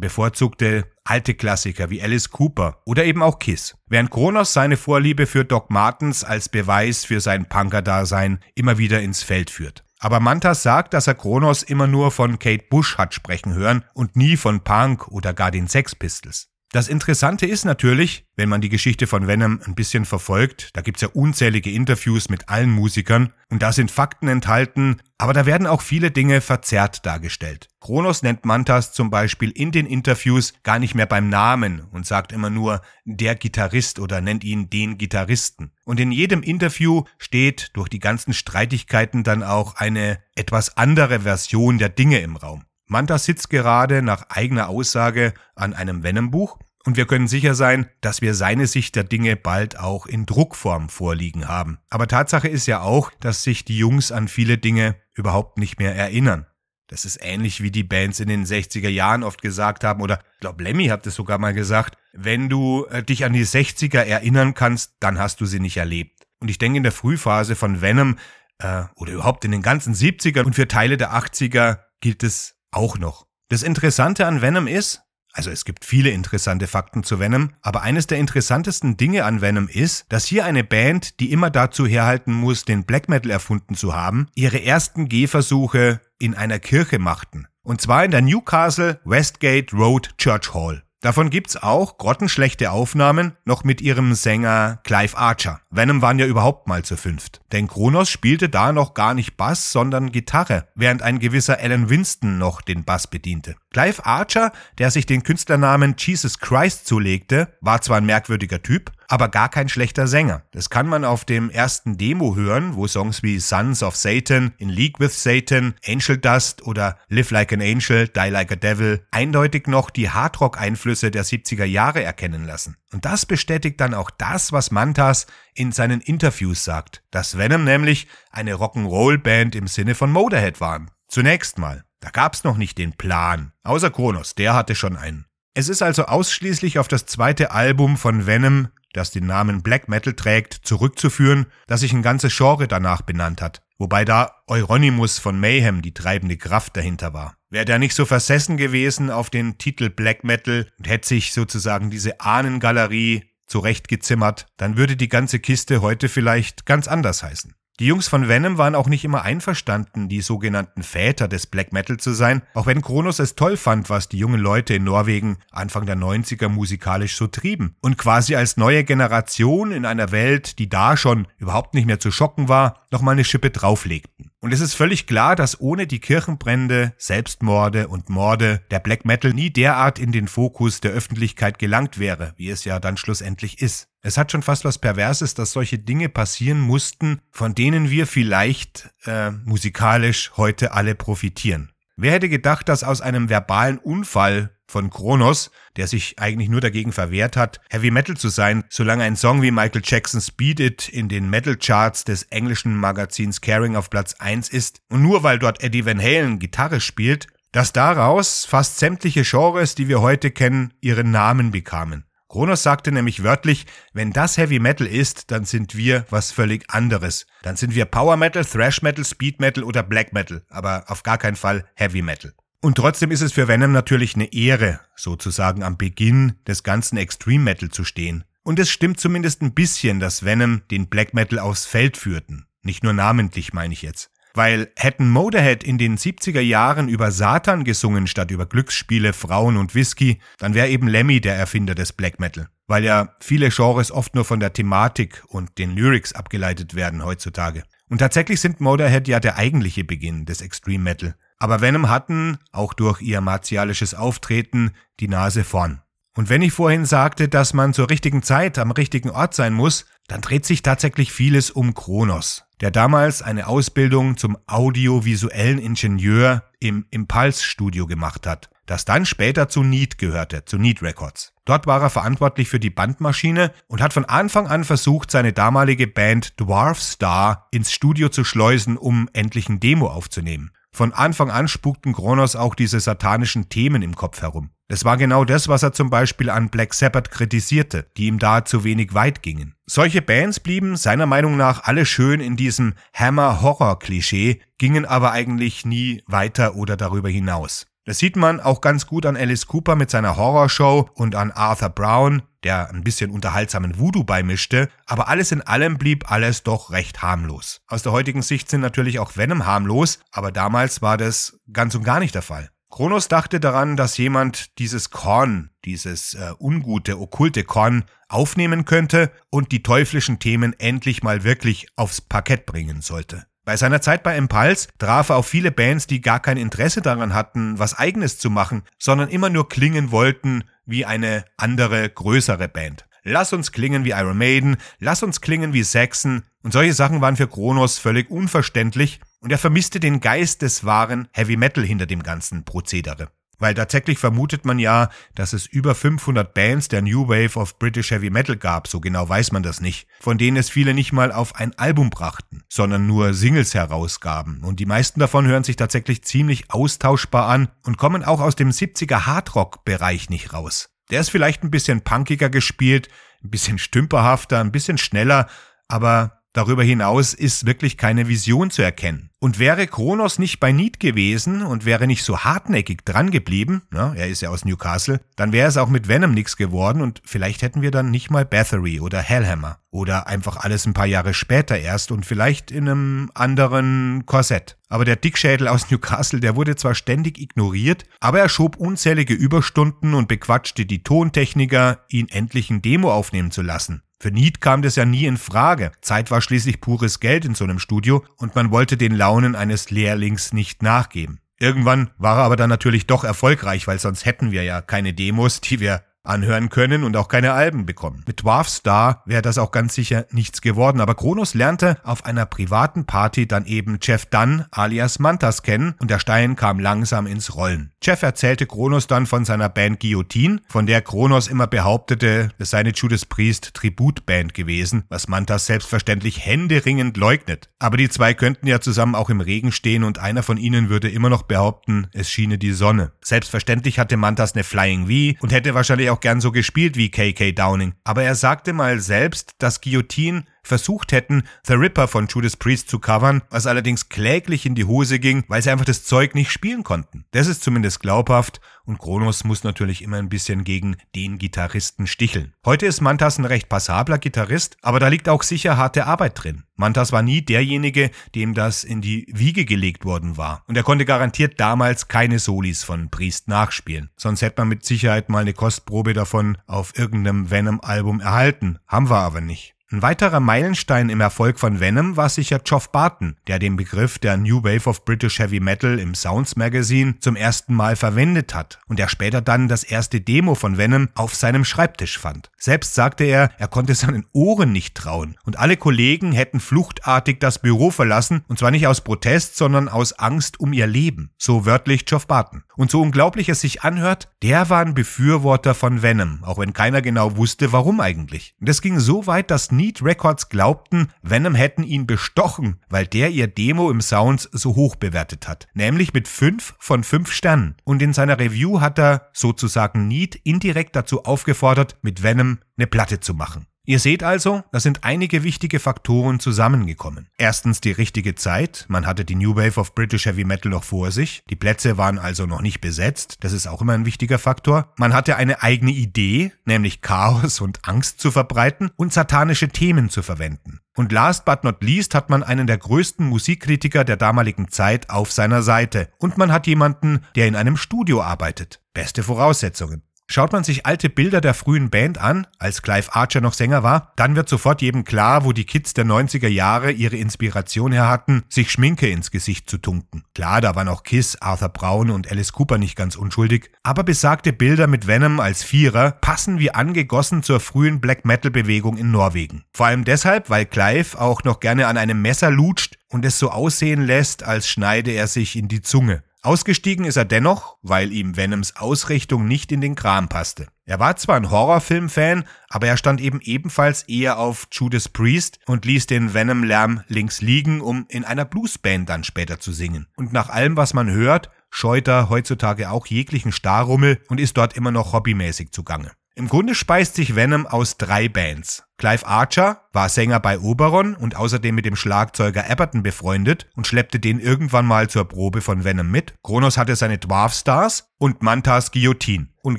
bevorzugte 0.00 0.90
alte 1.04 1.34
Klassiker 1.34 1.90
wie 1.90 2.02
Alice 2.02 2.30
Cooper 2.30 2.82
oder 2.84 3.04
eben 3.04 3.22
auch 3.22 3.38
Kiss, 3.38 3.76
während 3.86 4.10
Kronos 4.10 4.52
seine 4.52 4.76
Vorliebe 4.76 5.26
für 5.26 5.44
Doc 5.44 5.70
Martens 5.70 6.24
als 6.24 6.48
Beweis 6.48 7.04
für 7.04 7.20
sein 7.20 7.46
Punker-Dasein 7.46 8.40
immer 8.54 8.78
wieder 8.78 9.00
ins 9.00 9.22
Feld 9.22 9.50
führt. 9.50 9.85
Aber 9.98 10.20
Mantas 10.20 10.62
sagt, 10.62 10.94
dass 10.94 11.06
er 11.06 11.14
Kronos 11.14 11.62
immer 11.62 11.86
nur 11.86 12.10
von 12.10 12.38
Kate 12.38 12.64
Bush 12.68 12.98
hat 12.98 13.14
sprechen 13.14 13.54
hören 13.54 13.84
und 13.94 14.16
nie 14.16 14.36
von 14.36 14.62
Punk 14.62 15.08
oder 15.08 15.32
gar 15.32 15.50
den 15.50 15.68
Sex 15.68 15.94
Pistols. 15.94 16.48
Das 16.76 16.88
Interessante 16.88 17.46
ist 17.46 17.64
natürlich, 17.64 18.26
wenn 18.36 18.50
man 18.50 18.60
die 18.60 18.68
Geschichte 18.68 19.06
von 19.06 19.26
Venom 19.26 19.62
ein 19.64 19.74
bisschen 19.74 20.04
verfolgt, 20.04 20.68
da 20.74 20.82
gibt's 20.82 21.00
ja 21.00 21.08
unzählige 21.08 21.70
Interviews 21.70 22.28
mit 22.28 22.50
allen 22.50 22.70
Musikern 22.70 23.32
und 23.48 23.62
da 23.62 23.72
sind 23.72 23.90
Fakten 23.90 24.28
enthalten, 24.28 25.00
aber 25.16 25.32
da 25.32 25.46
werden 25.46 25.66
auch 25.66 25.80
viele 25.80 26.10
Dinge 26.10 26.42
verzerrt 26.42 27.06
dargestellt. 27.06 27.68
Kronos 27.80 28.22
nennt 28.22 28.44
Mantas 28.44 28.92
zum 28.92 29.08
Beispiel 29.08 29.52
in 29.52 29.72
den 29.72 29.86
Interviews 29.86 30.52
gar 30.64 30.78
nicht 30.78 30.94
mehr 30.94 31.06
beim 31.06 31.30
Namen 31.30 31.80
und 31.92 32.04
sagt 32.04 32.30
immer 32.30 32.50
nur 32.50 32.82
der 33.06 33.36
Gitarrist 33.36 33.98
oder 33.98 34.20
nennt 34.20 34.44
ihn 34.44 34.68
den 34.68 34.98
Gitarristen. 34.98 35.72
Und 35.86 35.98
in 35.98 36.12
jedem 36.12 36.42
Interview 36.42 37.04
steht 37.16 37.70
durch 37.72 37.88
die 37.88 38.00
ganzen 38.00 38.34
Streitigkeiten 38.34 39.24
dann 39.24 39.42
auch 39.42 39.76
eine 39.76 40.18
etwas 40.34 40.76
andere 40.76 41.20
Version 41.20 41.78
der 41.78 41.88
Dinge 41.88 42.18
im 42.18 42.36
Raum. 42.36 42.66
Manta 42.88 43.18
sitzt 43.18 43.50
gerade 43.50 44.00
nach 44.00 44.28
eigener 44.28 44.68
Aussage 44.68 45.34
an 45.56 45.74
einem 45.74 46.04
Venom-Buch 46.04 46.58
und 46.86 46.96
wir 46.96 47.06
können 47.06 47.28
sicher 47.28 47.54
sein, 47.54 47.88
dass 48.00 48.22
wir 48.22 48.34
seine 48.34 48.66
Sicht 48.66 48.96
der 48.96 49.04
Dinge 49.04 49.36
bald 49.36 49.78
auch 49.78 50.06
in 50.06 50.24
Druckform 50.24 50.88
vorliegen 50.88 51.48
haben. 51.48 51.78
Aber 51.90 52.06
Tatsache 52.06 52.48
ist 52.48 52.66
ja 52.66 52.80
auch, 52.80 53.10
dass 53.20 53.42
sich 53.42 53.64
die 53.64 53.76
Jungs 53.76 54.12
an 54.12 54.28
viele 54.28 54.58
Dinge 54.58 54.96
überhaupt 55.14 55.58
nicht 55.58 55.78
mehr 55.78 55.94
erinnern. 55.94 56.46
Das 56.88 57.04
ist 57.04 57.18
ähnlich 57.20 57.62
wie 57.62 57.72
die 57.72 57.82
Bands 57.82 58.20
in 58.20 58.28
den 58.28 58.46
60er 58.46 58.88
Jahren 58.88 59.24
oft 59.24 59.42
gesagt 59.42 59.82
haben, 59.82 60.00
oder 60.00 60.20
ich 60.34 60.40
glaube, 60.40 60.62
Lemmy 60.62 60.86
hat 60.86 61.06
es 61.06 61.16
sogar 61.16 61.38
mal 61.38 61.52
gesagt, 61.52 61.98
wenn 62.12 62.48
du 62.48 62.86
äh, 62.86 63.02
dich 63.02 63.24
an 63.24 63.32
die 63.32 63.44
60er 63.44 64.02
erinnern 64.02 64.54
kannst, 64.54 64.94
dann 65.00 65.18
hast 65.18 65.40
du 65.40 65.46
sie 65.46 65.58
nicht 65.58 65.76
erlebt. 65.76 66.26
Und 66.38 66.48
ich 66.48 66.58
denke, 66.58 66.76
in 66.76 66.84
der 66.84 66.92
Frühphase 66.92 67.56
von 67.56 67.80
Venom 67.80 68.18
äh, 68.58 68.84
oder 68.94 69.12
überhaupt 69.12 69.44
in 69.44 69.50
den 69.50 69.62
ganzen 69.62 69.94
70er 69.94 70.44
und 70.44 70.54
für 70.54 70.68
Teile 70.68 70.96
der 70.96 71.12
80er 71.12 71.80
gilt 72.00 72.22
es 72.22 72.54
auch 72.70 72.98
noch. 72.98 73.26
Das 73.48 73.62
Interessante 73.62 74.26
an 74.26 74.42
Venom 74.42 74.68
ist, 74.68 75.02
also 75.36 75.50
es 75.50 75.64
gibt 75.64 75.84
viele 75.84 76.10
interessante 76.10 76.66
Fakten 76.66 77.04
zu 77.04 77.20
Venom, 77.20 77.50
aber 77.60 77.82
eines 77.82 78.06
der 78.06 78.18
interessantesten 78.18 78.96
Dinge 78.96 79.24
an 79.24 79.42
Venom 79.42 79.68
ist, 79.68 80.06
dass 80.08 80.24
hier 80.24 80.46
eine 80.46 80.64
Band, 80.64 81.20
die 81.20 81.30
immer 81.30 81.50
dazu 81.50 81.86
herhalten 81.86 82.32
muss, 82.32 82.64
den 82.64 82.84
Black 82.84 83.08
Metal 83.08 83.30
erfunden 83.30 83.74
zu 83.74 83.94
haben, 83.94 84.28
ihre 84.34 84.62
ersten 84.62 85.08
Gehversuche 85.08 86.00
in 86.18 86.34
einer 86.34 86.58
Kirche 86.58 86.98
machten. 86.98 87.46
Und 87.62 87.80
zwar 87.80 88.04
in 88.04 88.12
der 88.12 88.22
Newcastle 88.22 89.00
Westgate 89.04 89.74
Road 89.74 90.16
Church 90.16 90.54
Hall. 90.54 90.82
Davon 91.02 91.30
gibt's 91.30 91.56
auch 91.56 91.98
grottenschlechte 91.98 92.70
Aufnahmen 92.70 93.36
noch 93.44 93.62
mit 93.62 93.80
ihrem 93.80 94.14
Sänger 94.14 94.80
Clive 94.82 95.16
Archer. 95.16 95.60
Venom 95.70 96.02
waren 96.02 96.18
ja 96.18 96.26
überhaupt 96.26 96.66
mal 96.66 96.84
zu 96.84 96.96
fünft. 96.96 97.42
Denn 97.52 97.68
Kronos 97.68 98.08
spielte 98.08 98.48
da 98.48 98.72
noch 98.72 98.94
gar 98.94 99.14
nicht 99.14 99.36
Bass, 99.36 99.70
sondern 99.70 100.10
Gitarre, 100.10 100.66
während 100.74 101.02
ein 101.02 101.18
gewisser 101.18 101.60
Alan 101.60 101.90
Winston 101.90 102.38
noch 102.38 102.60
den 102.60 102.84
Bass 102.84 103.06
bediente. 103.06 103.54
Clive 103.76 104.06
Archer, 104.06 104.52
der 104.78 104.90
sich 104.90 105.04
den 105.04 105.22
Künstlernamen 105.22 105.96
Jesus 105.98 106.38
Christ 106.38 106.86
zulegte, 106.86 107.52
war 107.60 107.82
zwar 107.82 107.98
ein 107.98 108.06
merkwürdiger 108.06 108.62
Typ, 108.62 108.90
aber 109.06 109.28
gar 109.28 109.50
kein 109.50 109.68
schlechter 109.68 110.06
Sänger. 110.06 110.44
Das 110.52 110.70
kann 110.70 110.88
man 110.88 111.04
auf 111.04 111.26
dem 111.26 111.50
ersten 111.50 111.98
Demo 111.98 112.36
hören, 112.36 112.74
wo 112.74 112.86
Songs 112.86 113.22
wie 113.22 113.38
Sons 113.38 113.82
of 113.82 113.94
Satan, 113.94 114.54
In 114.56 114.70
League 114.70 114.98
with 114.98 115.22
Satan, 115.22 115.74
Angel 115.86 116.16
Dust 116.16 116.66
oder 116.66 116.96
Live 117.10 117.30
Like 117.30 117.52
an 117.52 117.60
Angel, 117.60 118.08
Die 118.08 118.30
Like 118.30 118.50
a 118.50 118.56
Devil 118.56 119.04
eindeutig 119.10 119.66
noch 119.66 119.90
die 119.90 120.08
Hardrock-Einflüsse 120.08 121.10
der 121.10 121.26
70er 121.26 121.66
Jahre 121.66 122.02
erkennen 122.02 122.46
lassen. 122.46 122.78
Und 122.94 123.04
das 123.04 123.26
bestätigt 123.26 123.78
dann 123.78 123.92
auch 123.92 124.10
das, 124.10 124.52
was 124.52 124.70
Mantas 124.70 125.26
in 125.52 125.70
seinen 125.70 126.00
Interviews 126.00 126.64
sagt, 126.64 127.02
dass 127.10 127.36
Venom 127.36 127.64
nämlich 127.64 128.08
eine 128.30 128.54
Rock'n'Roll-Band 128.54 129.54
im 129.54 129.66
Sinne 129.66 129.94
von 129.94 130.10
Motorhead 130.10 130.62
waren. 130.62 130.90
Zunächst 131.08 131.58
mal. 131.58 131.85
Da 132.00 132.10
gab's 132.10 132.44
noch 132.44 132.56
nicht 132.56 132.78
den 132.78 132.92
Plan. 132.92 133.52
Außer 133.62 133.90
Kronos, 133.90 134.34
der 134.34 134.54
hatte 134.54 134.74
schon 134.74 134.96
einen. 134.96 135.26
Es 135.54 135.68
ist 135.68 135.82
also 135.82 136.04
ausschließlich 136.04 136.78
auf 136.78 136.88
das 136.88 137.06
zweite 137.06 137.50
Album 137.50 137.96
von 137.96 138.26
Venom 138.26 138.68
das 138.96 139.10
den 139.10 139.26
Namen 139.26 139.62
Black 139.62 139.88
Metal 139.88 140.14
trägt, 140.14 140.54
zurückzuführen, 140.54 141.46
das 141.66 141.80
sich 141.80 141.92
ein 141.92 142.02
ganzes 142.02 142.36
Genre 142.36 142.66
danach 142.66 143.02
benannt 143.02 143.42
hat, 143.42 143.62
wobei 143.78 144.04
da 144.04 144.32
Euronymous 144.46 145.18
von 145.18 145.38
Mayhem 145.38 145.82
die 145.82 145.94
treibende 145.94 146.36
Kraft 146.36 146.76
dahinter 146.76 147.12
war. 147.12 147.36
Wäre 147.50 147.64
der 147.64 147.78
nicht 147.78 147.94
so 147.94 148.04
versessen 148.04 148.56
gewesen 148.56 149.10
auf 149.10 149.30
den 149.30 149.58
Titel 149.58 149.90
Black 149.90 150.24
Metal 150.24 150.66
und 150.78 150.88
hätte 150.88 151.06
sich 151.06 151.32
sozusagen 151.32 151.90
diese 151.90 152.20
Ahnengalerie 152.20 153.24
zurechtgezimmert, 153.46 154.46
dann 154.56 154.76
würde 154.76 154.96
die 154.96 155.08
ganze 155.08 155.38
Kiste 155.38 155.80
heute 155.80 156.08
vielleicht 156.08 156.66
ganz 156.66 156.88
anders 156.88 157.22
heißen. 157.22 157.54
Die 157.78 157.84
Jungs 157.84 158.08
von 158.08 158.26
Venom 158.26 158.56
waren 158.56 158.74
auch 158.74 158.88
nicht 158.88 159.04
immer 159.04 159.20
einverstanden, 159.20 160.08
die 160.08 160.22
sogenannten 160.22 160.82
Väter 160.82 161.28
des 161.28 161.46
Black 161.46 161.74
Metal 161.74 161.98
zu 161.98 162.14
sein, 162.14 162.40
auch 162.54 162.64
wenn 162.64 162.80
Kronos 162.80 163.18
es 163.18 163.34
toll 163.34 163.58
fand, 163.58 163.90
was 163.90 164.08
die 164.08 164.16
jungen 164.16 164.40
Leute 164.40 164.72
in 164.72 164.84
Norwegen 164.84 165.36
Anfang 165.50 165.84
der 165.84 165.96
90er 165.96 166.48
musikalisch 166.48 167.16
so 167.16 167.26
trieben 167.26 167.76
und 167.82 167.98
quasi 167.98 168.34
als 168.34 168.56
neue 168.56 168.82
Generation 168.82 169.72
in 169.72 169.84
einer 169.84 170.10
Welt, 170.10 170.58
die 170.58 170.70
da 170.70 170.96
schon 170.96 171.26
überhaupt 171.36 171.74
nicht 171.74 171.84
mehr 171.84 172.00
zu 172.00 172.10
schocken 172.10 172.48
war, 172.48 172.86
nochmal 172.90 173.12
eine 173.12 173.24
Schippe 173.24 173.50
drauflegten. 173.50 174.30
Und 174.40 174.52
es 174.52 174.60
ist 174.60 174.74
völlig 174.74 175.06
klar, 175.06 175.34
dass 175.34 175.60
ohne 175.60 175.86
die 175.86 175.98
Kirchenbrände, 175.98 176.92
Selbstmorde 176.98 177.88
und 177.88 178.10
Morde 178.10 178.60
der 178.70 178.80
Black 178.80 179.04
Metal 179.04 179.32
nie 179.32 179.50
derart 179.50 179.98
in 179.98 180.12
den 180.12 180.28
Fokus 180.28 180.80
der 180.80 180.92
Öffentlichkeit 180.92 181.58
gelangt 181.58 181.98
wäre, 181.98 182.34
wie 182.36 182.50
es 182.50 182.64
ja 182.64 182.78
dann 182.78 182.96
schlussendlich 182.96 183.62
ist. 183.62 183.88
Es 184.02 184.18
hat 184.18 184.30
schon 184.30 184.42
fast 184.42 184.64
was 184.64 184.78
Perverses, 184.78 185.34
dass 185.34 185.52
solche 185.52 185.78
Dinge 185.78 186.08
passieren 186.08 186.60
mussten, 186.60 187.20
von 187.32 187.54
denen 187.54 187.90
wir 187.90 188.06
vielleicht 188.06 188.90
äh, 189.04 189.30
musikalisch 189.30 190.32
heute 190.36 190.72
alle 190.72 190.94
profitieren. 190.94 191.72
Wer 191.98 192.12
hätte 192.12 192.28
gedacht, 192.28 192.68
dass 192.68 192.84
aus 192.84 193.00
einem 193.00 193.30
verbalen 193.30 193.78
Unfall 193.78 194.50
von 194.68 194.90
Kronos, 194.90 195.50
der 195.76 195.86
sich 195.86 196.18
eigentlich 196.18 196.50
nur 196.50 196.60
dagegen 196.60 196.92
verwehrt 196.92 197.38
hat, 197.38 197.60
Heavy 197.70 197.90
Metal 197.90 198.18
zu 198.18 198.28
sein, 198.28 198.64
solange 198.68 199.04
ein 199.04 199.16
Song 199.16 199.40
wie 199.40 199.50
Michael 199.50 199.80
Jackson's 199.82 200.30
Beat 200.30 200.60
It 200.60 200.88
in 200.90 201.08
den 201.08 201.30
Metal 201.30 201.56
Charts 201.56 202.04
des 202.04 202.24
englischen 202.24 202.76
Magazins 202.76 203.40
Caring 203.40 203.76
auf 203.76 203.88
Platz 203.88 204.14
1 204.18 204.50
ist 204.50 204.82
und 204.90 205.00
nur 205.00 205.22
weil 205.22 205.38
dort 205.38 205.62
Eddie 205.62 205.86
Van 205.86 205.98
Halen 205.98 206.38
Gitarre 206.38 206.80
spielt, 206.80 207.28
dass 207.52 207.72
daraus 207.72 208.44
fast 208.44 208.78
sämtliche 208.78 209.22
Genres, 209.22 209.74
die 209.74 209.88
wir 209.88 210.02
heute 210.02 210.30
kennen, 210.30 210.74
ihren 210.82 211.10
Namen 211.10 211.50
bekamen. 211.50 212.05
Kronos 212.28 212.62
sagte 212.62 212.90
nämlich 212.90 213.22
wörtlich, 213.22 213.66
wenn 213.92 214.12
das 214.12 214.36
Heavy 214.36 214.58
Metal 214.58 214.86
ist, 214.86 215.30
dann 215.30 215.44
sind 215.44 215.76
wir 215.76 216.06
was 216.10 216.32
völlig 216.32 216.68
anderes. 216.68 217.26
Dann 217.42 217.56
sind 217.56 217.74
wir 217.74 217.84
Power 217.84 218.16
Metal, 218.16 218.44
Thrash 218.44 218.82
Metal, 218.82 219.04
Speed 219.04 219.40
Metal 219.40 219.62
oder 219.62 219.82
Black 219.82 220.12
Metal, 220.12 220.44
aber 220.48 220.84
auf 220.88 221.02
gar 221.02 221.18
keinen 221.18 221.36
Fall 221.36 221.66
Heavy 221.74 222.02
Metal. 222.02 222.34
Und 222.60 222.76
trotzdem 222.76 223.12
ist 223.12 223.20
es 223.20 223.32
für 223.32 223.46
Venom 223.46 223.70
natürlich 223.70 224.16
eine 224.16 224.32
Ehre, 224.32 224.80
sozusagen 224.96 225.62
am 225.62 225.76
Beginn 225.76 226.34
des 226.46 226.64
ganzen 226.64 226.96
Extreme 226.96 227.44
Metal 227.44 227.70
zu 227.70 227.84
stehen. 227.84 228.24
Und 228.42 228.58
es 228.58 228.70
stimmt 228.70 228.98
zumindest 228.98 229.42
ein 229.42 229.54
bisschen, 229.54 230.00
dass 230.00 230.24
Venom 230.24 230.62
den 230.70 230.88
Black 230.88 231.14
Metal 231.14 231.38
aufs 231.38 231.64
Feld 231.64 231.96
führten. 231.96 232.46
Nicht 232.62 232.82
nur 232.82 232.92
namentlich, 232.92 233.52
meine 233.52 233.72
ich 233.72 233.82
jetzt. 233.82 234.10
Weil 234.36 234.68
hätten 234.76 235.08
Motorhead 235.08 235.64
in 235.64 235.78
den 235.78 235.96
70er 235.96 236.40
Jahren 236.40 236.90
über 236.90 237.10
Satan 237.10 237.64
gesungen 237.64 238.06
statt 238.06 238.30
über 238.30 238.44
Glücksspiele, 238.44 239.14
Frauen 239.14 239.56
und 239.56 239.74
Whisky, 239.74 240.20
dann 240.36 240.52
wäre 240.52 240.68
eben 240.68 240.88
Lemmy 240.88 241.22
der 241.22 241.36
Erfinder 241.36 241.74
des 241.74 241.94
Black 241.94 242.20
Metal. 242.20 242.48
Weil 242.66 242.84
ja 242.84 243.16
viele 243.18 243.48
Genres 243.48 243.90
oft 243.90 244.14
nur 244.14 244.26
von 244.26 244.38
der 244.38 244.52
Thematik 244.52 245.24
und 245.28 245.56
den 245.56 245.70
Lyrics 245.70 246.12
abgeleitet 246.12 246.74
werden 246.74 247.02
heutzutage. 247.02 247.62
Und 247.88 247.98
tatsächlich 247.98 248.40
sind 248.40 248.60
Motorhead 248.60 249.08
ja 249.08 249.20
der 249.20 249.38
eigentliche 249.38 249.84
Beginn 249.84 250.26
des 250.26 250.42
Extreme 250.42 250.84
Metal. 250.84 251.14
Aber 251.38 251.62
Venom 251.62 251.88
hatten, 251.88 252.36
auch 252.52 252.74
durch 252.74 253.00
ihr 253.00 253.22
martialisches 253.22 253.94
Auftreten, 253.94 254.72
die 255.00 255.08
Nase 255.08 255.44
vorn. 255.44 255.80
Und 256.14 256.28
wenn 256.28 256.42
ich 256.42 256.52
vorhin 256.52 256.84
sagte, 256.84 257.28
dass 257.28 257.54
man 257.54 257.72
zur 257.72 257.88
richtigen 257.88 258.22
Zeit 258.22 258.58
am 258.58 258.70
richtigen 258.70 259.10
Ort 259.10 259.34
sein 259.34 259.54
muss, 259.54 259.86
dann 260.08 260.20
dreht 260.20 260.46
sich 260.46 260.62
tatsächlich 260.62 261.12
vieles 261.12 261.50
um 261.50 261.74
Kronos 261.74 262.46
der 262.60 262.70
damals 262.70 263.22
eine 263.22 263.46
Ausbildung 263.46 264.16
zum 264.16 264.38
audiovisuellen 264.46 265.58
Ingenieur 265.58 266.44
im 266.60 266.86
Impulse-Studio 266.90 267.86
gemacht 267.86 268.26
hat. 268.26 268.50
das 268.68 268.84
dann 268.84 269.06
später 269.06 269.48
zu 269.48 269.62
Need 269.62 269.96
gehörte, 269.96 270.44
zu 270.44 270.58
Need 270.58 270.82
Records. 270.82 271.32
Dort 271.44 271.68
war 271.68 271.80
er 271.82 271.88
verantwortlich 271.88 272.48
für 272.48 272.58
die 272.58 272.70
Bandmaschine 272.70 273.52
und 273.68 273.80
hat 273.80 273.92
von 273.92 274.04
Anfang 274.04 274.48
an 274.48 274.64
versucht, 274.64 275.12
seine 275.12 275.32
damalige 275.32 275.86
Band 275.86 276.40
Dwarf 276.40 276.82
Star 276.82 277.46
ins 277.52 277.70
Studio 277.70 278.08
zu 278.08 278.24
schleusen, 278.24 278.76
um 278.76 279.08
endlich 279.12 279.48
ein 279.48 279.60
Demo 279.60 279.86
aufzunehmen. 279.86 280.50
Von 280.72 280.92
Anfang 280.92 281.30
an 281.30 281.46
spukten 281.46 281.92
Kronos 281.92 282.34
auch 282.34 282.56
diese 282.56 282.80
satanischen 282.80 283.48
Themen 283.48 283.82
im 283.82 283.94
Kopf 283.94 284.20
herum. 284.20 284.50
Es 284.68 284.84
war 284.84 284.96
genau 284.96 285.24
das, 285.24 285.46
was 285.46 285.62
er 285.62 285.72
zum 285.72 285.90
Beispiel 285.90 286.28
an 286.28 286.48
Black 286.50 286.74
Sabbath 286.74 287.12
kritisierte, 287.12 287.86
die 287.96 288.06
ihm 288.06 288.18
da 288.18 288.44
zu 288.44 288.64
wenig 288.64 288.94
weit 288.94 289.22
gingen. 289.22 289.54
Solche 289.66 290.02
Bands 290.02 290.40
blieben 290.40 290.76
seiner 290.76 291.06
Meinung 291.06 291.36
nach 291.36 291.64
alle 291.64 291.86
schön 291.86 292.20
in 292.20 292.36
diesem 292.36 292.74
Hammer-Horror-Klischee, 292.92 294.40
gingen 294.58 294.84
aber 294.84 295.12
eigentlich 295.12 295.64
nie 295.64 296.02
weiter 296.08 296.56
oder 296.56 296.76
darüber 296.76 297.08
hinaus. 297.08 297.66
Das 297.84 297.98
sieht 297.98 298.16
man 298.16 298.40
auch 298.40 298.60
ganz 298.60 298.88
gut 298.88 299.06
an 299.06 299.16
Alice 299.16 299.46
Cooper 299.46 299.76
mit 299.76 299.90
seiner 299.90 300.16
Horrorshow 300.16 300.90
und 300.94 301.14
an 301.14 301.30
Arthur 301.30 301.68
Brown, 301.68 302.22
der 302.42 302.68
ein 302.70 302.82
bisschen 302.82 303.12
unterhaltsamen 303.12 303.78
Voodoo 303.78 304.02
beimischte, 304.02 304.68
aber 304.86 305.06
alles 305.06 305.30
in 305.30 305.42
allem 305.42 305.78
blieb 305.78 306.10
alles 306.10 306.42
doch 306.42 306.72
recht 306.72 307.02
harmlos. 307.02 307.60
Aus 307.68 307.84
der 307.84 307.92
heutigen 307.92 308.22
Sicht 308.22 308.50
sind 308.50 308.62
natürlich 308.62 308.98
auch 308.98 309.16
Venom 309.16 309.46
harmlos, 309.46 310.00
aber 310.10 310.32
damals 310.32 310.82
war 310.82 310.96
das 310.96 311.38
ganz 311.52 311.76
und 311.76 311.84
gar 311.84 312.00
nicht 312.00 312.16
der 312.16 312.22
Fall. 312.22 312.50
Kronos 312.76 313.08
dachte 313.08 313.40
daran, 313.40 313.78
dass 313.78 313.96
jemand 313.96 314.58
dieses 314.58 314.90
Korn, 314.90 315.48
dieses 315.64 316.12
äh, 316.12 316.32
ungute, 316.38 317.00
okkulte 317.00 317.42
Korn 317.42 317.84
aufnehmen 318.10 318.66
könnte 318.66 319.10
und 319.30 319.50
die 319.50 319.62
teuflischen 319.62 320.18
Themen 320.18 320.54
endlich 320.58 321.02
mal 321.02 321.24
wirklich 321.24 321.68
aufs 321.76 322.02
Parkett 322.02 322.44
bringen 322.44 322.82
sollte. 322.82 323.24
Bei 323.46 323.56
seiner 323.56 323.80
Zeit 323.80 324.02
bei 324.02 324.14
Impulse 324.18 324.68
traf 324.76 325.08
er 325.08 325.16
auf 325.16 325.26
viele 325.26 325.52
Bands, 325.52 325.86
die 325.86 326.02
gar 326.02 326.20
kein 326.20 326.36
Interesse 326.36 326.82
daran 326.82 327.14
hatten, 327.14 327.58
was 327.58 327.72
eigenes 327.72 328.18
zu 328.18 328.28
machen, 328.28 328.62
sondern 328.78 329.08
immer 329.08 329.30
nur 329.30 329.48
klingen 329.48 329.90
wollten 329.90 330.44
wie 330.66 330.84
eine 330.84 331.24
andere, 331.38 331.88
größere 331.88 332.46
Band. 332.46 332.84
Lass 333.04 333.32
uns 333.32 333.52
klingen 333.52 333.86
wie 333.86 333.92
Iron 333.92 334.18
Maiden, 334.18 334.58
lass 334.80 335.02
uns 335.02 335.22
klingen 335.22 335.54
wie 335.54 335.62
Saxon. 335.62 336.24
Und 336.42 336.52
solche 336.52 336.74
Sachen 336.74 337.00
waren 337.00 337.16
für 337.16 337.26
Kronos 337.26 337.78
völlig 337.78 338.10
unverständlich 338.10 339.00
und 339.26 339.32
er 339.32 339.38
vermisste 339.38 339.80
den 339.80 339.98
Geist 339.98 340.42
des 340.42 340.64
wahren 340.64 341.08
Heavy 341.10 341.36
Metal 341.36 341.64
hinter 341.64 341.86
dem 341.86 342.04
ganzen 342.04 342.44
Prozedere. 342.44 343.08
Weil 343.40 343.54
tatsächlich 343.54 343.98
vermutet 343.98 344.44
man 344.44 344.60
ja, 344.60 344.88
dass 345.16 345.32
es 345.32 345.46
über 345.46 345.74
500 345.74 346.32
Bands 346.32 346.68
der 346.68 346.80
New 346.80 347.08
Wave 347.08 347.36
of 347.36 347.58
British 347.58 347.90
Heavy 347.90 348.08
Metal 348.08 348.36
gab, 348.36 348.68
so 348.68 348.78
genau 348.78 349.08
weiß 349.08 349.32
man 349.32 349.42
das 349.42 349.60
nicht, 349.60 349.88
von 349.98 350.16
denen 350.16 350.36
es 350.36 350.48
viele 350.48 350.74
nicht 350.74 350.92
mal 350.92 351.10
auf 351.10 351.34
ein 351.34 351.58
Album 351.58 351.90
brachten, 351.90 352.44
sondern 352.48 352.86
nur 352.86 353.14
Singles 353.14 353.52
herausgaben. 353.52 354.44
Und 354.44 354.60
die 354.60 354.64
meisten 354.64 355.00
davon 355.00 355.26
hören 355.26 355.42
sich 355.42 355.56
tatsächlich 355.56 356.04
ziemlich 356.04 356.52
austauschbar 356.52 357.26
an 357.26 357.48
und 357.64 357.78
kommen 357.78 358.04
auch 358.04 358.20
aus 358.20 358.36
dem 358.36 358.50
70er 358.50 359.06
Hardrock-Bereich 359.06 360.08
nicht 360.08 360.34
raus. 360.34 360.68
Der 360.92 361.00
ist 361.00 361.10
vielleicht 361.10 361.42
ein 361.42 361.50
bisschen 361.50 361.80
punkiger 361.80 362.30
gespielt, 362.30 362.90
ein 363.24 363.30
bisschen 363.30 363.58
stümperhafter, 363.58 364.38
ein 364.38 364.52
bisschen 364.52 364.78
schneller, 364.78 365.26
aber 365.66 366.22
Darüber 366.36 366.62
hinaus 366.62 367.14
ist 367.14 367.46
wirklich 367.46 367.78
keine 367.78 368.08
Vision 368.08 368.50
zu 368.50 368.60
erkennen. 368.60 369.08
Und 369.20 369.38
wäre 369.38 369.66
Kronos 369.66 370.18
nicht 370.18 370.38
bei 370.38 370.52
Need 370.52 370.80
gewesen 370.80 371.42
und 371.42 371.64
wäre 371.64 371.86
nicht 371.86 372.04
so 372.04 372.18
hartnäckig 372.18 372.84
dran 372.84 373.10
geblieben, 373.10 373.62
ja, 373.72 373.94
er 373.94 374.08
ist 374.08 374.20
ja 374.20 374.28
aus 374.28 374.44
Newcastle, 374.44 375.00
dann 375.16 375.32
wäre 375.32 375.48
es 375.48 375.56
auch 375.56 375.70
mit 375.70 375.88
Venom 375.88 376.12
nichts 376.12 376.36
geworden 376.36 376.82
und 376.82 377.00
vielleicht 377.06 377.40
hätten 377.40 377.62
wir 377.62 377.70
dann 377.70 377.90
nicht 377.90 378.10
mal 378.10 378.26
Bathory 378.26 378.80
oder 378.80 379.00
Hellhammer. 379.00 379.60
Oder 379.70 380.08
einfach 380.08 380.36
alles 380.36 380.66
ein 380.66 380.74
paar 380.74 380.84
Jahre 380.84 381.14
später 381.14 381.58
erst 381.58 381.90
und 381.90 382.04
vielleicht 382.04 382.50
in 382.50 382.68
einem 382.68 383.10
anderen 383.14 384.04
Korsett. 384.04 384.58
Aber 384.68 384.84
der 384.84 384.96
Dickschädel 384.96 385.48
aus 385.48 385.70
Newcastle, 385.70 386.20
der 386.20 386.36
wurde 386.36 386.54
zwar 386.54 386.74
ständig 386.74 387.18
ignoriert, 387.18 387.84
aber 387.98 388.20
er 388.20 388.28
schob 388.28 388.56
unzählige 388.56 389.14
Überstunden 389.14 389.94
und 389.94 390.06
bequatschte 390.06 390.66
die 390.66 390.82
Tontechniker, 390.82 391.86
ihn 391.88 392.10
endlich 392.10 392.50
ein 392.50 392.60
Demo 392.60 392.92
aufnehmen 392.92 393.30
zu 393.30 393.40
lassen. 393.40 393.80
Für 393.98 394.10
Need 394.10 394.40
kam 394.40 394.60
das 394.60 394.76
ja 394.76 394.84
nie 394.84 395.06
in 395.06 395.16
Frage. 395.16 395.72
Zeit 395.80 396.10
war 396.10 396.20
schließlich 396.20 396.60
pures 396.60 397.00
Geld 397.00 397.24
in 397.24 397.34
so 397.34 397.44
einem 397.44 397.58
Studio 397.58 398.04
und 398.16 398.34
man 398.34 398.50
wollte 398.50 398.76
den 398.76 398.94
Launen 398.94 399.34
eines 399.34 399.70
Lehrlings 399.70 400.32
nicht 400.32 400.62
nachgeben. 400.62 401.20
Irgendwann 401.38 401.90
war 401.98 402.18
er 402.18 402.24
aber 402.24 402.36
dann 402.36 402.50
natürlich 402.50 402.86
doch 402.86 403.04
erfolgreich, 403.04 403.66
weil 403.66 403.78
sonst 403.78 404.04
hätten 404.04 404.32
wir 404.32 404.42
ja 404.42 404.60
keine 404.60 404.92
Demos, 404.92 405.40
die 405.40 405.60
wir 405.60 405.82
anhören 406.06 406.48
können 406.48 406.84
und 406.84 406.96
auch 406.96 407.08
keine 407.08 407.32
Alben 407.32 407.66
bekommen. 407.66 408.02
Mit 408.06 408.22
Dwarf 408.22 408.48
Star 408.48 409.02
wäre 409.06 409.22
das 409.22 409.38
auch 409.38 409.50
ganz 409.50 409.74
sicher 409.74 410.06
nichts 410.10 410.40
geworden, 410.40 410.80
aber 410.80 410.94
Kronos 410.94 411.34
lernte 411.34 411.78
auf 411.84 412.04
einer 412.04 412.26
privaten 412.26 412.86
Party 412.86 413.26
dann 413.26 413.46
eben 413.46 413.78
Jeff 413.82 414.06
Dunn 414.06 414.44
alias 414.50 414.98
Mantas 414.98 415.42
kennen 415.42 415.74
und 415.78 415.90
der 415.90 415.98
Stein 415.98 416.36
kam 416.36 416.58
langsam 416.58 417.06
ins 417.06 417.34
Rollen. 417.34 417.72
Jeff 417.82 418.02
erzählte 418.02 418.46
Kronos 418.46 418.86
dann 418.86 419.06
von 419.06 419.24
seiner 419.24 419.48
Band 419.48 419.80
Guillotine, 419.80 420.40
von 420.48 420.66
der 420.66 420.82
Kronos 420.82 421.28
immer 421.28 421.46
behauptete, 421.46 422.30
es 422.38 422.50
sei 422.50 422.58
eine 422.58 422.72
Judas 422.72 423.04
Priest 423.04 423.54
Tributband 423.54 424.34
gewesen, 424.34 424.84
was 424.88 425.08
Mantas 425.08 425.46
selbstverständlich 425.46 426.24
händeringend 426.24 426.96
leugnet. 426.96 427.50
Aber 427.58 427.76
die 427.76 427.88
zwei 427.88 428.14
könnten 428.14 428.46
ja 428.46 428.60
zusammen 428.60 428.94
auch 428.94 429.10
im 429.10 429.20
Regen 429.20 429.52
stehen 429.52 429.84
und 429.84 429.98
einer 429.98 430.22
von 430.22 430.36
ihnen 430.36 430.68
würde 430.68 430.88
immer 430.88 431.08
noch 431.08 431.22
behaupten, 431.22 431.88
es 431.92 432.10
schiene 432.10 432.38
die 432.38 432.52
Sonne. 432.52 432.92
Selbstverständlich 433.00 433.78
hatte 433.78 433.96
Mantas 433.96 434.34
eine 434.34 434.44
Flying 434.44 434.86
V 434.86 435.18
und 435.22 435.32
hätte 435.32 435.54
wahrscheinlich 435.54 435.90
auch 435.90 435.95
auch 435.96 436.00
gern 436.00 436.20
so 436.20 436.30
gespielt 436.30 436.76
wie 436.76 436.90
KK 436.90 437.32
Downing, 437.32 437.74
aber 437.82 438.02
er 438.02 438.14
sagte 438.14 438.52
mal 438.52 438.80
selbst, 438.80 439.34
dass 439.38 439.62
Guillotine 439.62 440.24
versucht 440.46 440.92
hätten, 440.92 441.24
The 441.44 441.54
Ripper 441.54 441.88
von 441.88 442.06
Judas 442.06 442.36
Priest 442.36 442.68
zu 442.68 442.78
covern, 442.78 443.22
was 443.30 443.46
allerdings 443.46 443.88
kläglich 443.88 444.46
in 444.46 444.54
die 444.54 444.64
Hose 444.64 444.98
ging, 444.98 445.24
weil 445.28 445.42
sie 445.42 445.50
einfach 445.50 445.64
das 445.64 445.84
Zeug 445.84 446.14
nicht 446.14 446.30
spielen 446.30 446.62
konnten. 446.62 447.04
Das 447.10 447.26
ist 447.26 447.42
zumindest 447.42 447.80
glaubhaft 447.80 448.40
und 448.64 448.78
Kronos 448.78 449.24
muss 449.24 449.44
natürlich 449.44 449.82
immer 449.82 449.98
ein 449.98 450.08
bisschen 450.08 450.44
gegen 450.44 450.76
den 450.94 451.18
Gitarristen 451.18 451.86
sticheln. 451.86 452.34
Heute 452.44 452.66
ist 452.66 452.80
Mantas 452.80 453.18
ein 453.18 453.24
recht 453.24 453.48
passabler 453.48 453.98
Gitarrist, 453.98 454.56
aber 454.60 454.80
da 454.80 454.88
liegt 454.88 455.08
auch 455.08 455.22
sicher 455.22 455.56
harte 455.56 455.86
Arbeit 455.86 456.22
drin. 456.22 456.44
Mantas 456.56 456.90
war 456.90 457.02
nie 457.02 457.22
derjenige, 457.22 457.90
dem 458.14 458.34
das 458.34 458.64
in 458.64 458.80
die 458.80 459.06
Wiege 459.12 459.44
gelegt 459.44 459.84
worden 459.84 460.16
war. 460.16 460.42
Und 460.48 460.56
er 460.56 460.62
konnte 460.62 460.84
garantiert 460.84 461.38
damals 461.38 461.88
keine 461.88 462.18
Solis 462.18 462.64
von 462.64 462.90
Priest 462.90 463.28
nachspielen. 463.28 463.90
Sonst 463.96 464.22
hätte 464.22 464.40
man 464.40 464.48
mit 464.48 464.64
Sicherheit 464.64 465.08
mal 465.08 465.20
eine 465.20 465.34
Kostprobe 465.34 465.92
davon 465.92 466.38
auf 466.46 466.76
irgendeinem 466.76 467.30
Venom-Album 467.30 468.00
erhalten. 468.00 468.58
Haben 468.66 468.90
wir 468.90 468.98
aber 468.98 469.20
nicht. 469.20 469.55
Ein 469.68 469.82
weiterer 469.82 470.20
Meilenstein 470.20 470.90
im 470.90 471.00
Erfolg 471.00 471.40
von 471.40 471.58
Venom 471.58 471.96
war 471.96 472.08
sicher 472.08 472.38
Geoff 472.38 472.70
Barton, 472.70 473.16
der 473.26 473.40
den 473.40 473.56
Begriff 473.56 473.98
der 473.98 474.16
New 474.16 474.44
Wave 474.44 474.70
of 474.70 474.84
British 474.84 475.18
Heavy 475.18 475.40
Metal 475.40 475.80
im 475.80 475.96
Sounds 475.96 476.36
Magazine 476.36 477.00
zum 477.00 477.16
ersten 477.16 477.52
Mal 477.52 477.74
verwendet 477.74 478.32
hat 478.32 478.60
und 478.68 478.78
der 478.78 478.86
später 478.86 479.20
dann 479.20 479.48
das 479.48 479.64
erste 479.64 480.00
Demo 480.00 480.36
von 480.36 480.56
Venom 480.56 480.90
auf 480.94 481.16
seinem 481.16 481.44
Schreibtisch 481.44 481.98
fand. 481.98 482.30
Selbst 482.38 482.76
sagte 482.76 483.02
er, 483.02 483.32
er 483.38 483.48
konnte 483.48 483.74
seinen 483.74 484.06
Ohren 484.12 484.52
nicht 484.52 484.76
trauen 484.76 485.16
und 485.24 485.36
alle 485.36 485.56
Kollegen 485.56 486.12
hätten 486.12 486.38
fluchtartig 486.38 487.18
das 487.18 487.40
Büro 487.40 487.72
verlassen 487.72 488.22
und 488.28 488.38
zwar 488.38 488.52
nicht 488.52 488.68
aus 488.68 488.82
Protest, 488.82 489.36
sondern 489.36 489.68
aus 489.68 489.94
Angst 489.94 490.38
um 490.38 490.52
ihr 490.52 490.68
Leben. 490.68 491.10
So 491.18 491.44
wörtlich 491.44 491.86
Geoff 491.86 492.06
Barton. 492.06 492.44
Und 492.54 492.70
so 492.70 492.80
unglaublich 492.80 493.28
es 493.28 493.40
sich 493.40 493.62
anhört, 493.62 494.08
der 494.22 494.48
war 494.48 494.60
ein 494.60 494.74
Befürworter 494.74 495.54
von 495.54 495.82
Venom, 495.82 496.22
auch 496.22 496.38
wenn 496.38 496.52
keiner 496.52 496.82
genau 496.82 497.16
wusste, 497.16 497.52
warum 497.52 497.80
eigentlich. 497.80 498.36
Und 498.40 498.48
es 498.48 498.62
ging 498.62 498.78
so 498.78 499.08
weit, 499.08 499.32
dass 499.32 499.50
Need 499.56 499.82
Records 499.82 500.28
glaubten, 500.28 500.88
Venom 501.02 501.34
hätten 501.34 501.62
ihn 501.62 501.86
bestochen, 501.86 502.60
weil 502.68 502.86
der 502.86 503.10
ihr 503.10 503.26
Demo 503.26 503.70
im 503.70 503.80
Sounds 503.80 504.28
so 504.32 504.54
hoch 504.54 504.76
bewertet 504.76 505.28
hat. 505.28 505.48
Nämlich 505.54 505.92
mit 505.92 506.08
5 506.08 506.54
von 506.58 506.84
5 506.84 507.10
Sternen. 507.10 507.56
Und 507.64 507.82
in 507.82 507.92
seiner 507.92 508.18
Review 508.18 508.60
hat 508.60 508.78
er 508.78 509.08
sozusagen 509.12 509.88
Need 509.88 510.14
indirekt 510.14 510.76
dazu 510.76 511.04
aufgefordert, 511.04 511.76
mit 511.82 512.02
Venom 512.02 512.38
eine 512.56 512.66
Platte 512.66 513.00
zu 513.00 513.14
machen. 513.14 513.46
Ihr 513.68 513.80
seht 513.80 514.04
also, 514.04 514.44
da 514.52 514.60
sind 514.60 514.84
einige 514.84 515.24
wichtige 515.24 515.58
Faktoren 515.58 516.20
zusammengekommen. 516.20 517.08
Erstens 517.18 517.60
die 517.60 517.72
richtige 517.72 518.14
Zeit, 518.14 518.64
man 518.68 518.86
hatte 518.86 519.04
die 519.04 519.16
New 519.16 519.34
Wave 519.34 519.58
of 519.58 519.74
British 519.74 520.06
Heavy 520.06 520.22
Metal 520.22 520.52
noch 520.52 520.62
vor 520.62 520.92
sich, 520.92 521.24
die 521.28 521.34
Plätze 521.34 521.76
waren 521.76 521.98
also 521.98 522.26
noch 522.26 522.42
nicht 522.42 522.60
besetzt, 522.60 523.16
das 523.24 523.32
ist 523.32 523.48
auch 523.48 523.60
immer 523.60 523.72
ein 523.72 523.84
wichtiger 523.84 524.20
Faktor. 524.20 524.72
Man 524.76 524.94
hatte 524.94 525.16
eine 525.16 525.42
eigene 525.42 525.72
Idee, 525.72 526.32
nämlich 526.44 526.80
Chaos 526.80 527.40
und 527.40 527.66
Angst 527.66 528.00
zu 528.00 528.12
verbreiten 528.12 528.70
und 528.76 528.92
satanische 528.92 529.48
Themen 529.48 529.90
zu 529.90 530.04
verwenden. 530.04 530.60
Und 530.76 530.92
last 530.92 531.24
but 531.24 531.42
not 531.42 531.60
least 531.64 531.96
hat 531.96 532.08
man 532.08 532.22
einen 532.22 532.46
der 532.46 532.58
größten 532.58 533.04
Musikkritiker 533.04 533.82
der 533.82 533.96
damaligen 533.96 534.48
Zeit 534.48 534.90
auf 534.90 535.10
seiner 535.10 535.42
Seite. 535.42 535.88
Und 535.98 536.18
man 536.18 536.30
hat 536.30 536.46
jemanden, 536.46 537.00
der 537.16 537.26
in 537.26 537.34
einem 537.34 537.56
Studio 537.56 538.00
arbeitet. 538.00 538.60
Beste 538.74 539.02
Voraussetzungen. 539.02 539.82
Schaut 540.08 540.32
man 540.32 540.44
sich 540.44 540.64
alte 540.66 540.88
Bilder 540.88 541.20
der 541.20 541.34
frühen 541.34 541.68
Band 541.68 541.98
an, 541.98 542.28
als 542.38 542.62
Clive 542.62 542.94
Archer 542.94 543.20
noch 543.20 543.32
Sänger 543.32 543.64
war, 543.64 543.92
dann 543.96 544.14
wird 544.14 544.28
sofort 544.28 544.62
jedem 544.62 544.84
klar, 544.84 545.24
wo 545.24 545.32
die 545.32 545.44
Kids 545.44 545.74
der 545.74 545.84
90er 545.84 546.28
Jahre 546.28 546.70
ihre 546.70 546.96
Inspiration 546.96 547.72
her 547.72 547.88
hatten, 547.88 548.22
sich 548.28 548.52
Schminke 548.52 548.88
ins 548.88 549.10
Gesicht 549.10 549.50
zu 549.50 549.58
tunken. 549.58 550.04
Klar, 550.14 550.40
da 550.40 550.54
waren 550.54 550.68
auch 550.68 550.84
Kiss, 550.84 551.20
Arthur 551.20 551.48
Brown 551.48 551.90
und 551.90 552.08
Alice 552.08 552.32
Cooper 552.32 552.56
nicht 552.56 552.76
ganz 552.76 552.94
unschuldig, 552.94 553.50
aber 553.64 553.82
besagte 553.82 554.32
Bilder 554.32 554.68
mit 554.68 554.86
Venom 554.86 555.18
als 555.18 555.42
Vierer 555.42 555.90
passen 555.90 556.38
wie 556.38 556.52
angegossen 556.52 557.24
zur 557.24 557.40
frühen 557.40 557.80
Black 557.80 558.04
Metal 558.04 558.30
Bewegung 558.30 558.76
in 558.76 558.92
Norwegen. 558.92 559.42
Vor 559.52 559.66
allem 559.66 559.84
deshalb, 559.84 560.30
weil 560.30 560.46
Clive 560.46 561.00
auch 561.00 561.24
noch 561.24 561.40
gerne 561.40 561.66
an 561.66 561.76
einem 561.76 562.00
Messer 562.00 562.30
lutscht 562.30 562.76
und 562.90 563.04
es 563.04 563.18
so 563.18 563.30
aussehen 563.30 563.82
lässt, 563.82 564.22
als 564.22 564.48
schneide 564.48 564.92
er 564.92 565.08
sich 565.08 565.34
in 565.34 565.48
die 565.48 565.62
Zunge. 565.62 566.04
Ausgestiegen 566.26 566.86
ist 566.86 566.96
er 566.96 567.04
dennoch, 567.04 567.56
weil 567.62 567.92
ihm 567.92 568.16
Venoms 568.16 568.56
Ausrichtung 568.56 569.28
nicht 569.28 569.52
in 569.52 569.60
den 569.60 569.76
Kram 569.76 570.08
passte. 570.08 570.48
Er 570.64 570.80
war 570.80 570.96
zwar 570.96 571.14
ein 571.14 571.30
Horrorfilm-Fan, 571.30 572.24
aber 572.48 572.66
er 572.66 572.76
stand 572.76 573.00
eben 573.00 573.20
ebenfalls 573.20 573.84
eher 573.84 574.18
auf 574.18 574.48
Judas 574.50 574.88
Priest 574.88 575.38
und 575.46 575.64
ließ 575.64 575.86
den 575.86 576.14
Venom-Lärm 576.14 576.82
links 576.88 577.20
liegen, 577.20 577.60
um 577.60 577.86
in 577.88 578.04
einer 578.04 578.24
Bluesband 578.24 578.88
dann 578.88 579.04
später 579.04 579.38
zu 579.38 579.52
singen. 579.52 579.86
Und 579.96 580.12
nach 580.12 580.28
allem, 580.28 580.56
was 580.56 580.74
man 580.74 580.90
hört, 580.90 581.30
scheut 581.48 581.86
er 581.86 582.10
heutzutage 582.10 582.72
auch 582.72 582.86
jeglichen 582.86 583.30
Starrummel 583.30 584.02
und 584.08 584.18
ist 584.18 584.36
dort 584.36 584.56
immer 584.56 584.72
noch 584.72 584.92
hobbymäßig 584.92 585.52
zugange. 585.52 585.92
Im 586.18 586.28
Grunde 586.28 586.54
speist 586.54 586.94
sich 586.94 587.14
Venom 587.14 587.46
aus 587.46 587.76
drei 587.76 588.08
Bands. 588.08 588.64
Clive 588.78 589.06
Archer 589.06 589.60
war 589.74 589.90
Sänger 589.90 590.18
bei 590.18 590.38
Oberon 590.38 590.94
und 590.94 591.14
außerdem 591.14 591.54
mit 591.54 591.66
dem 591.66 591.76
Schlagzeuger 591.76 592.50
Aberton 592.50 592.82
befreundet 592.82 593.50
und 593.54 593.66
schleppte 593.66 594.00
den 594.00 594.18
irgendwann 594.18 594.64
mal 594.64 594.88
zur 594.88 595.04
Probe 595.04 595.42
von 595.42 595.64
Venom 595.64 595.90
mit. 595.90 596.14
Kronos 596.22 596.56
hatte 596.56 596.74
seine 596.74 596.96
Dwarf 596.96 597.34
Stars 597.34 597.90
und 597.98 598.22
Mantas 598.22 598.72
Guillotine. 598.72 599.28
Und 599.42 599.58